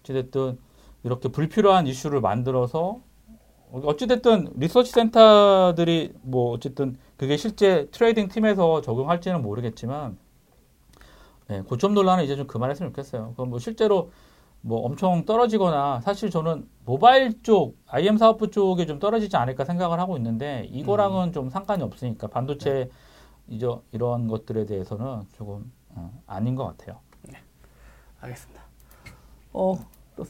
[0.00, 0.58] 어찌됐든
[1.04, 3.00] 이렇게 불필요한 이슈를 만들어서
[3.82, 10.16] 어찌됐든 리서치 센터들이 뭐 어쨌든 그게 실제 trading 팀에서 적용할지는 모르겠지만
[11.48, 13.34] 네, 고점 논란은 이제 좀 그만했으면 좋겠어요.
[13.34, 14.10] 그럼 뭐 실제로
[14.60, 20.16] 뭐 엄청 떨어지거나 사실 저는 모바일 쪽 IM 사업부 쪽에 좀 떨어지지 않을까 생각을 하고
[20.16, 22.88] 있는데 이거랑은 좀 상관이 없으니까 반도체
[23.48, 27.00] 이제 이런 것들에 대해서는 조금 어, 아닌 것 같아요.
[28.20, 28.62] 알겠습니다.
[29.52, 29.74] 어,
[30.16, 30.24] 또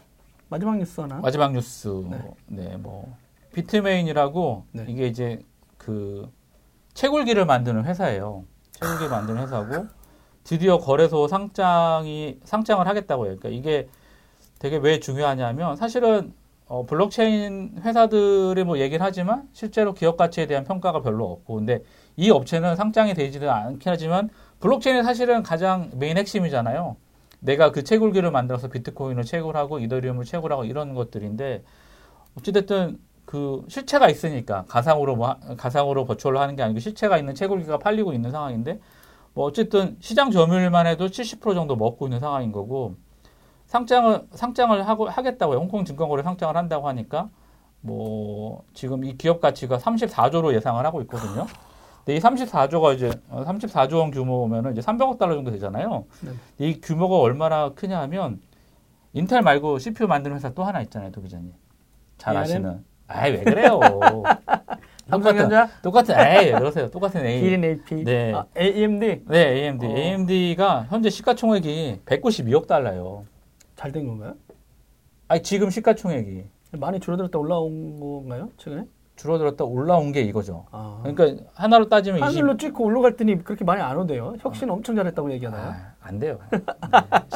[0.49, 1.21] 마지막 뉴스 하나.
[1.21, 2.35] 마지막 뉴스 네.
[2.47, 3.17] 네, 뭐
[3.55, 4.85] 비트메인이라고 네.
[4.89, 5.41] 이게 이제
[5.79, 6.31] 그
[6.93, 8.45] 채굴기를 만드는 회사예요.
[8.73, 9.87] 채굴기 만드는 회사고
[10.45, 13.37] 드디어 거래소 상장이 상장을 하겠다고 해요.
[13.39, 13.89] 그러니까 이게
[14.59, 16.35] 되게 왜 중요하냐면 사실은
[16.67, 21.83] 어, 블록체인 회사들이 뭐 얘기를 하지만 실제로 기업 가치에 대한 평가가 별로 없고 근데
[22.17, 26.97] 이 업체는 상장이 되지는 않긴 하지만 블록체인이 사실은 가장 메인 핵심이잖아요.
[27.41, 31.63] 내가 그 채굴기를 만들어서 비트코인을 채굴하고 이더리움을 채굴하고 이런 것들인데
[32.39, 32.99] 어찌됐든
[33.35, 38.13] 그 실체가 있으니까 가상으로 뭐 하- 가상으로 버추얼로 하는 게 아니고 실체가 있는 채굴기가 팔리고
[38.13, 38.79] 있는 상황인데
[39.33, 42.95] 뭐 어쨌든 시장 점유율만 해도 70% 정도 먹고 있는 상황인 거고
[43.67, 47.29] 상장을 상장을 하고 하겠다고 홍콩 증권거래 상장을 한다고 하니까
[47.81, 51.47] 뭐 지금 이 기업 가치가 34조로 예상을 하고 있거든요.
[52.05, 56.05] 근데 이 34조가 이제 34조 원 규모면은 이제 300억 달러 정도 되잖아요.
[56.21, 56.31] 네.
[56.69, 58.41] 이 규모가 얼마나 크냐 하면
[59.13, 61.53] 인텔 말고 CPU 만드는 회사 또 하나 있잖아요, 도 기자님.
[62.17, 62.37] 잘?
[62.37, 62.94] 아시는.
[63.15, 63.81] 아이 왜 그래요?
[65.09, 66.91] 삼성전자, 똑같은 에이 왜 그러세요?
[66.91, 67.41] 똑같은 A.
[67.41, 68.33] 기린 AP, 네.
[68.35, 69.87] 아, AMD 네, AMD.
[69.87, 69.97] 어.
[69.97, 73.25] AMD가 현재 시가총액이 192억 달러예요.
[73.77, 74.35] 잘 된 건가요?
[75.29, 78.49] 아니 지금 시가총액이 많이 줄어들었다 올라온 건가요?
[78.57, 78.85] 최근에?
[79.17, 80.67] 줄어들었다 올라온 게 이거죠.
[80.73, 81.01] 아.
[81.05, 82.27] 그러니까 하나로 따지면 20.
[82.39, 84.35] 하늘로 찍고 올라갔더니 그렇게 많이 안 오대요.
[84.41, 85.75] 혁신 엄청 잘했다고 얘기하나요?
[86.05, 86.39] 아, 안 돼요.
[86.51, 86.59] 네,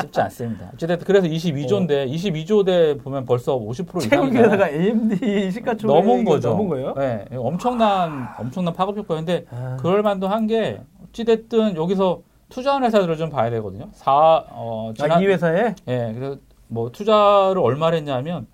[0.01, 0.71] 쉽지 않습니다.
[0.75, 4.09] 어쨌든 그래서 22조인데 22조 대 보면 벌써 50% 이상이잖아요.
[4.09, 6.51] 채굴기에다가 AMD 시가총액 넘은 거죠.
[6.51, 6.95] 넘은 거예요?
[6.95, 13.29] 네, 엄청난 엄청난 파급 효과인데 아, 그럴 만도 한 게 어찌됐든 여기서 투자한 회사들을 좀
[13.29, 13.89] 봐야 되거든요.
[13.93, 16.37] 사 어, 아, 지난 이 회사에 예, 그래서
[16.69, 18.47] 뭐 투자를 얼마를 했냐면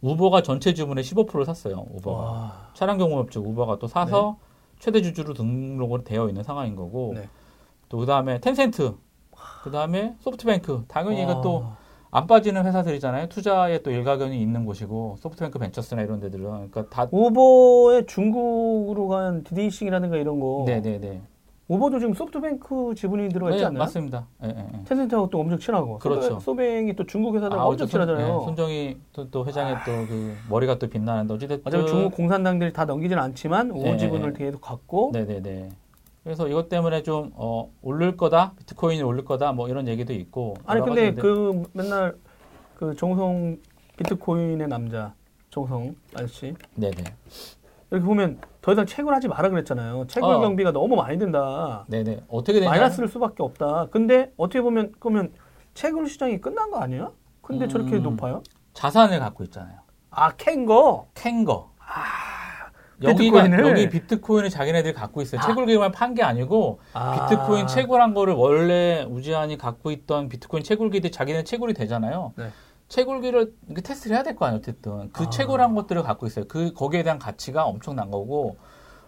[0.00, 1.86] 우버가 전체 주문의 15%를 샀어요.
[1.90, 4.38] 우버가 와, 차량 경험업체 우버가 또 사서
[4.80, 7.28] 최대 주주로 등록을 되어 있는 상황인 거고 네.
[7.90, 8.94] 또 그다음에 텐센트
[9.64, 11.30] 그다음에 소프트뱅크 당연히 와.
[11.32, 11.64] 이것도
[12.12, 13.28] 안 빠지는 회사들이잖아요.
[13.28, 20.16] 투자에 또 일가견이 있는 곳이고 소프트뱅크 벤처스나 이런 데들은 그러니까 다 우버의 중국으로 간 디디싱이라든가
[20.16, 20.64] 이런 거.
[20.66, 21.20] 네 네 네.
[21.68, 23.78] 우버도 지금 소프트뱅크 지분이 들어가 있지 네, 않나요?
[23.84, 24.26] 맞습니다.
[24.42, 24.84] 예, 예, 예.
[24.84, 25.98] 텐센트하고 또 엄청 친하고.
[25.98, 26.38] 그렇죠.
[26.38, 28.38] 소뱅- 소뱅이 또 중국 회사들 아, 엄청 손- 친하잖아요.
[28.38, 33.70] 네, 손정희 또, 또 회장의 또그 머리가 또 빛나는데 어찌됐든 중국 공산당들이 다 넘기지는 않지만
[33.70, 34.46] 우버 네, 지분을 네.
[34.46, 35.68] 계속 갖고 네네네.
[36.30, 40.54] 그래서 이것 때문에 좀 어, 오를 거다, 비트코인이 오를 거다, 뭐 이런 얘기도 있고.
[40.64, 42.14] 아니 근데 그 맨날
[42.76, 43.58] 그 정성
[43.96, 45.12] 비트코인의 남자
[45.50, 47.02] 정성 아저씨 네네.
[47.90, 50.06] 이렇게 보면 더 이상 채굴 하지 마라 그랬잖아요.
[50.06, 50.38] 채굴 어.
[50.38, 51.86] 경비가 너무 많이 든다.
[51.88, 52.22] 네네.
[52.28, 52.70] 어떻게 되냐?
[52.70, 53.88] 마이너스를 수밖에 없다.
[53.90, 55.32] 근데 어떻게 보면 그러면
[55.74, 57.12] 채굴 시장이 끝난 거 아니에요?
[57.42, 57.68] 근데 음.
[57.68, 58.44] 저렇게 높아요?
[58.74, 59.80] 자산을 갖고 있잖아요.
[60.10, 61.08] 아, 캔 거.
[61.14, 61.72] 캔 거.
[63.02, 63.66] 여기가 비트코인을?
[63.70, 65.40] 여기 비트코인을 자기네들이 갖고 있어요.
[65.40, 65.46] 아.
[65.46, 67.26] 채굴기만 판 게 아니고 아.
[67.28, 72.32] 비트코인 채굴한 거를 원래 우지한이 갖고 있던 비트코인 채굴기들 자기네 채굴이 되잖아요.
[72.36, 72.48] 네.
[72.88, 73.52] 채굴기를
[73.84, 74.58] 테스트를 해야 될 거 아니에요.
[74.58, 75.30] 어쨌든 그 아.
[75.30, 76.44] 채굴한 것들을 갖고 있어요.
[76.48, 78.56] 그 거기에 대한 가치가 엄청난 거고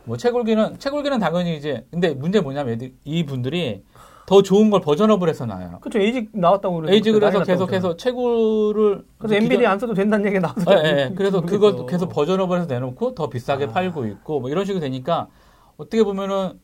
[0.05, 3.85] 뭐 채굴기는 채굴기는 당연히 이제 근데 문제 뭐냐면 이 분들이
[4.33, 5.77] 더 좋은 걸 version up을 해서 나와요.
[5.83, 5.99] 그렇죠.
[5.99, 10.89] ASIC 나왔다고 해서 난리 났다고 계속해서 채굴을 그래서 엔비디 안 써도 된다는 얘기가 나와서 예,
[10.89, 11.13] 예, 예.
[11.15, 11.61] 그래서 모르겠어.
[11.61, 13.69] 그걸 계속 version up을 해서 내놓고 더 비싸게 아.
[13.69, 15.29] 팔고 있고 뭐 이런 식으로 되니까
[15.77, 16.59] 어떻게 보면은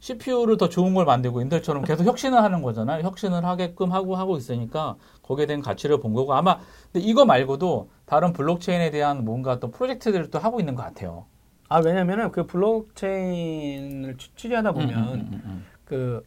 [0.00, 3.04] CPU를 더 좋은 걸 만들고 인텔처럼 계속 혁신을 하는 거잖아요.
[3.04, 6.58] 혁신을 하게끔 하고 하고 있으니까 거기에 대한 가치를 본 거고 아마
[6.92, 11.26] 근데 이거 말고도 다른 블록체인에 대한 뭔가 또 프로젝트들을 또 하고 있는 것 같아요.
[11.68, 15.64] 아 왜냐면은 그 블록체인을 취- 취재하다 보면 음, 음, 음, 음.
[15.84, 16.24] 그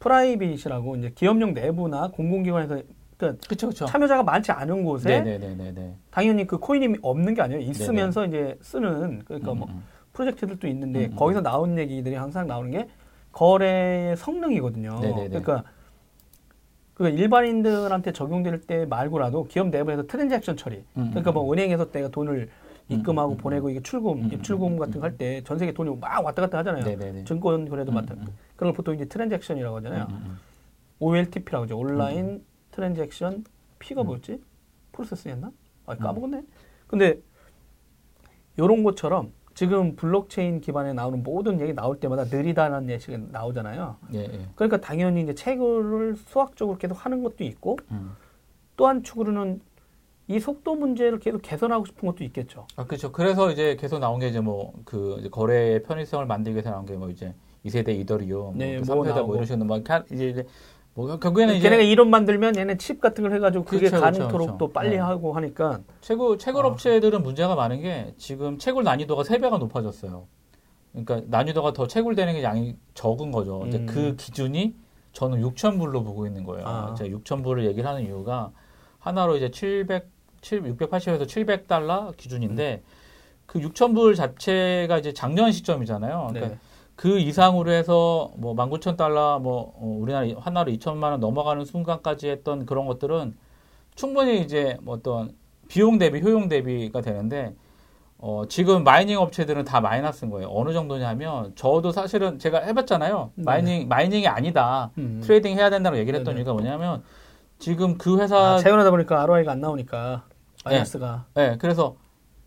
[0.00, 2.80] 프라이빗이라고 이제 기업용 내부나 공공기관에서
[3.16, 3.84] 그 그쵸 그쵸.
[3.84, 5.94] 참여자가 많지 않은 곳에 네네네네네.
[6.10, 7.60] 당연히 그 코인이 없는 게 아니에요.
[7.60, 9.82] 있으면서 이제 쓰는 그러니까 음, 뭐 음.
[10.14, 11.16] 프로젝트들도 있는데 음, 음.
[11.16, 12.88] 거기서 나온 얘기들이 항상 나오는 게
[13.32, 14.98] 거래의 성능이거든요.
[15.00, 15.28] 네네네.
[15.28, 15.64] 그러니까
[16.94, 20.82] 그 일반인들한테 적용될 때 말고라도 기업 내부에서 트랜잭션 처리.
[20.96, 22.48] 음, 그러니까 뭐 음, 은행에서 내가 돈을
[22.88, 25.72] 입금하고 음, 음, 보내고 이게 출금, 음, 입출금 음, 같은 음, 거할 때 전 세계
[25.72, 26.84] 돈이 막 왔다 갔다 하잖아요.
[26.84, 27.24] 네네네.
[27.24, 28.14] 증권 거래도 음, 맡아.
[28.14, 28.26] 음, 음.
[28.60, 30.06] 그런 걸 보통 이제 transaction이라고 하잖아요.
[30.10, 30.38] 음, 음,
[30.98, 31.78] OLTP라고 하죠.
[31.78, 32.44] 온라인 음.
[32.72, 33.44] transaction
[33.78, 34.38] P가 뭐였지?
[34.92, 35.50] 프로세스였나?
[35.86, 36.42] 아, 까먹었네.
[36.86, 37.22] 근데
[38.58, 43.96] 요런 것처럼 지금 블록체인 기반에 나오는 모든 얘기 나올 때마다 느리다는 얘기가 나오잖아요.
[44.02, 44.08] 음.
[44.12, 44.46] 예, 예.
[44.56, 48.12] 그러니까 당연히 이제 채굴을 수학적으로 계속 하는 것도 있고 음.
[48.76, 49.62] 또한 축으로는
[50.28, 52.66] 이 속도 문제를 계속 개선하고 싶은 것도 있겠죠.
[52.76, 53.10] 아, 그렇죠.
[53.10, 57.08] 그래서 이제 계속 나온 게 이제 뭐 그 거래의 편의성을 만들기 위해서 나온 게 뭐
[57.08, 57.34] 이제
[57.66, 59.34] 2세대 이더리움, 네, 뭐뭐 3세대 뭐 나오고.
[59.34, 60.46] 이런 식으로 뭐 카- 이제 이제
[60.94, 64.58] 뭐 결국에는 이제 걔네가 이론 만들면 얘네 칩 같은 걸 해가지고 그게 그렇죠, 가능토록 그렇죠,
[64.58, 64.96] 또 빨리 네.
[64.98, 66.68] 하고 하니까 채굴 채굴 아.
[66.68, 70.26] 업체들은 문제가 많은 게 지금 채굴 난이도가 세 배가 높아졌어요.
[70.92, 73.64] 그러니까 난이도가 더 채굴되는 게 양이 적은 거죠.
[73.68, 73.86] 이제 음.
[73.86, 74.74] 그 기준이
[75.12, 76.66] 저는 6천 불로 보고 있는 거예요.
[76.66, 76.94] 아.
[76.94, 78.50] 제가 6천 불을 얘기를 하는 이유가
[78.98, 80.08] 하나로 이제 700,
[80.40, 82.82] 7, 680에서 700달러 기준인데
[83.46, 86.28] 그 6천 불 자체가 이제 작년 시점이잖아요.
[86.30, 86.58] 그러니까 네.
[87.00, 92.84] 그 이상으로 해서 뭐 19,000달러 뭐 어, 우리나라 원화로 2천만 원 넘어가는 순간까지 했던 그런
[92.84, 93.38] 것들은
[93.94, 95.30] 충분히 이제 뭐 어떤
[95.66, 97.54] 비용 대비 효용 대비가 되는데
[98.18, 100.50] 어, 지금 mining 업체들은 다 마이너스인 거예요.
[100.52, 103.30] 어느 정도냐면 저도 사실은 제가 해봤잖아요.
[103.34, 103.44] 네.
[103.44, 104.90] mining mining이 아니다.
[104.98, 105.22] 음.
[105.24, 106.42] trading 해야 된다고 얘기를 했던 네네.
[106.42, 107.02] 이유가 뭐냐면
[107.58, 110.24] 지금 그 회사 아, 채굴하다 보니까 ROI가 안 나오니까
[110.66, 111.96] 마이너스가 네, 그래서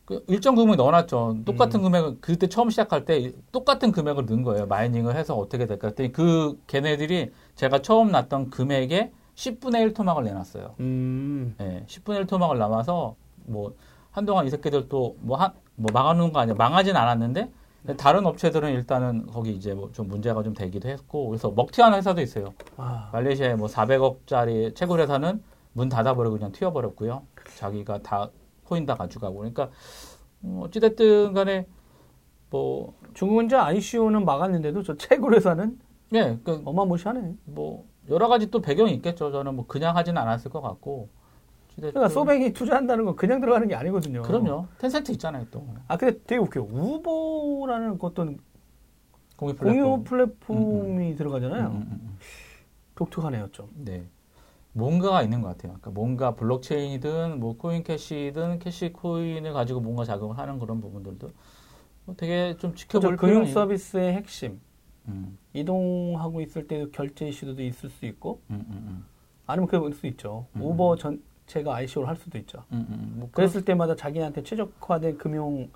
[0.05, 1.39] 그 일정 금액 넣어놨죠.
[1.45, 1.83] 똑같은 음.
[1.83, 4.65] 금액을 그때 처음 시작할 때 똑같은 금액을 넣은 거예요.
[4.67, 10.75] 마이닝을 해서 어떻게 될까 했더니 그 걔네들이 제가 처음 놨던 금액의 10분의 1 토막을 내놨어요.
[10.81, 11.55] 음.
[11.61, 13.73] 예, 10분의 1 토막을 남아서 뭐
[14.11, 17.49] 한동안 이 새끼들 또뭐한뭐 망하는 거 아니야 망하진 않았는데
[17.97, 22.53] 다른 업체들은 일단은 거기 이제 뭐 좀 문제가 좀 되기도 했고 그래서 먹튀하는 회사도 있어요.
[22.77, 25.41] 아, 말레이시아에 뭐 400억짜리 채굴 회사는
[25.73, 27.23] 문 닫아버리고 그냥 튀어버렸고요.
[27.57, 28.29] 자기가 다
[28.65, 29.69] 코인 다 가져가고 그러니까
[30.43, 31.67] 어, 어찌됐든 간에
[32.49, 35.79] 뭐 중국은 이제 ICO는 막았는데도 저 채굴 회사는
[36.13, 37.35] 예, 그, 어마무시하네.
[37.45, 39.31] 뭐 여러 가지 또 배경이 있겠죠.
[39.31, 41.09] 저는 뭐 그냥 하지는 않았을 것 같고.
[41.75, 44.21] 그러니까 소뱅이 투자한다는 건 그냥 들어가는 게 아니거든요.
[44.21, 44.67] 그럼요.
[44.77, 46.65] 텐센트 있잖아요 또 아 근데 되게 웃겨요.
[46.65, 48.37] 우보라는 어떤
[49.35, 49.81] 공유 플랫폼.
[49.81, 51.67] 공유 플랫폼이 들어가잖아요.
[51.69, 52.17] 음, 음, 음.
[52.93, 53.69] 독특하네요, 좀.
[53.73, 54.03] 네.
[54.73, 55.73] 뭔가가 있는 것 같아요.
[55.73, 61.29] 그러니까 뭔가 블록체인이든 뭐 코인 캐시든 캐시 코인을 가지고 뭔가 작용을 하는 그런 부분들도
[62.05, 63.33] 뭐 되게 좀 지켜볼 그렇죠.
[63.39, 64.59] 금융 서비스의 핵심.
[65.07, 69.05] 음, 이동하고 있을 때 결제 이슈도 있을 수 있고 음, 음,
[69.45, 70.47] 아니면 그럴 수 있죠.
[70.55, 70.61] 음.
[70.61, 72.63] 우버 전체가 ICO를 할 수도 있죠.
[72.71, 73.13] 음, 음, 음.
[73.19, 75.69] 뭐 그랬을 때마다 자기한테 최적화된 금융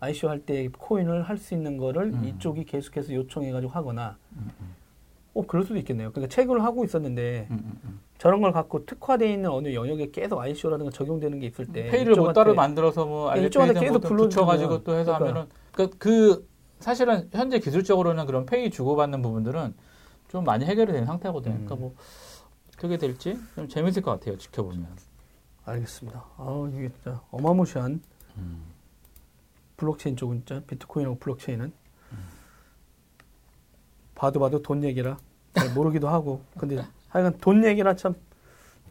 [0.00, 2.24] ICO 할 때 코인을 할 수 있는 거를 음.
[2.24, 4.74] 이쪽이 계속해서 요청해가지고 하거나 음, 음,
[5.34, 6.10] 어 그럴 수도 있겠네요.
[6.10, 8.00] 그러니까 체결을 하고 있었는데 음, 음, 음.
[8.18, 12.28] 저런 걸 갖고 특화되어 있는 어느 영역에 계속 ICO라든가 적용되는 게 있을 때 페이를 뭐
[12.28, 15.28] 네, 이쪽한테- 따로 만들어서 뭐 네, 알리페이든 계속 뭐 붙여가지고 또 해서 그러니까.
[15.40, 16.48] 하면은 그, 그
[16.80, 19.74] 사실은 현재 기술적으로는 그런 페이 주고받는 부분들은
[20.28, 21.54] 좀 많이 해결이 된 상태거든요.
[21.54, 21.64] 음.
[21.64, 21.94] 그러니까 뭐
[22.76, 24.36] 어떻게 될지 좀 재밌을 것 같아요.
[24.38, 24.86] 지켜보면.
[25.64, 26.24] 알겠습니다.
[26.36, 28.02] 아 이게 진짜 어마무시한
[28.36, 28.62] 음.
[29.76, 31.72] 블록체인 쪽은 진짜 비트코인하고 블록체인은
[34.14, 35.16] 봐도 봐도 돈 얘기라
[35.54, 36.84] 잘 모르기도 하고 근데
[37.14, 38.14] 하여간 돈 얘기라 참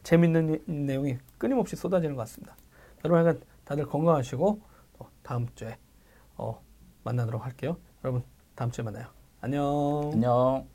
[0.03, 2.55] 재밌는 이- 내용이 끊임없이 쏟아지는 것 같습니다.
[3.03, 4.61] 여러분 하여간 다들 건강하시고
[4.97, 5.77] 또 다음 주에
[6.37, 6.61] 어,
[7.03, 7.77] 만나도록 할게요.
[8.03, 8.23] 여러분
[8.55, 9.07] 다음 주에 만나요.
[9.41, 10.11] 안녕.
[10.13, 10.72] 안녕.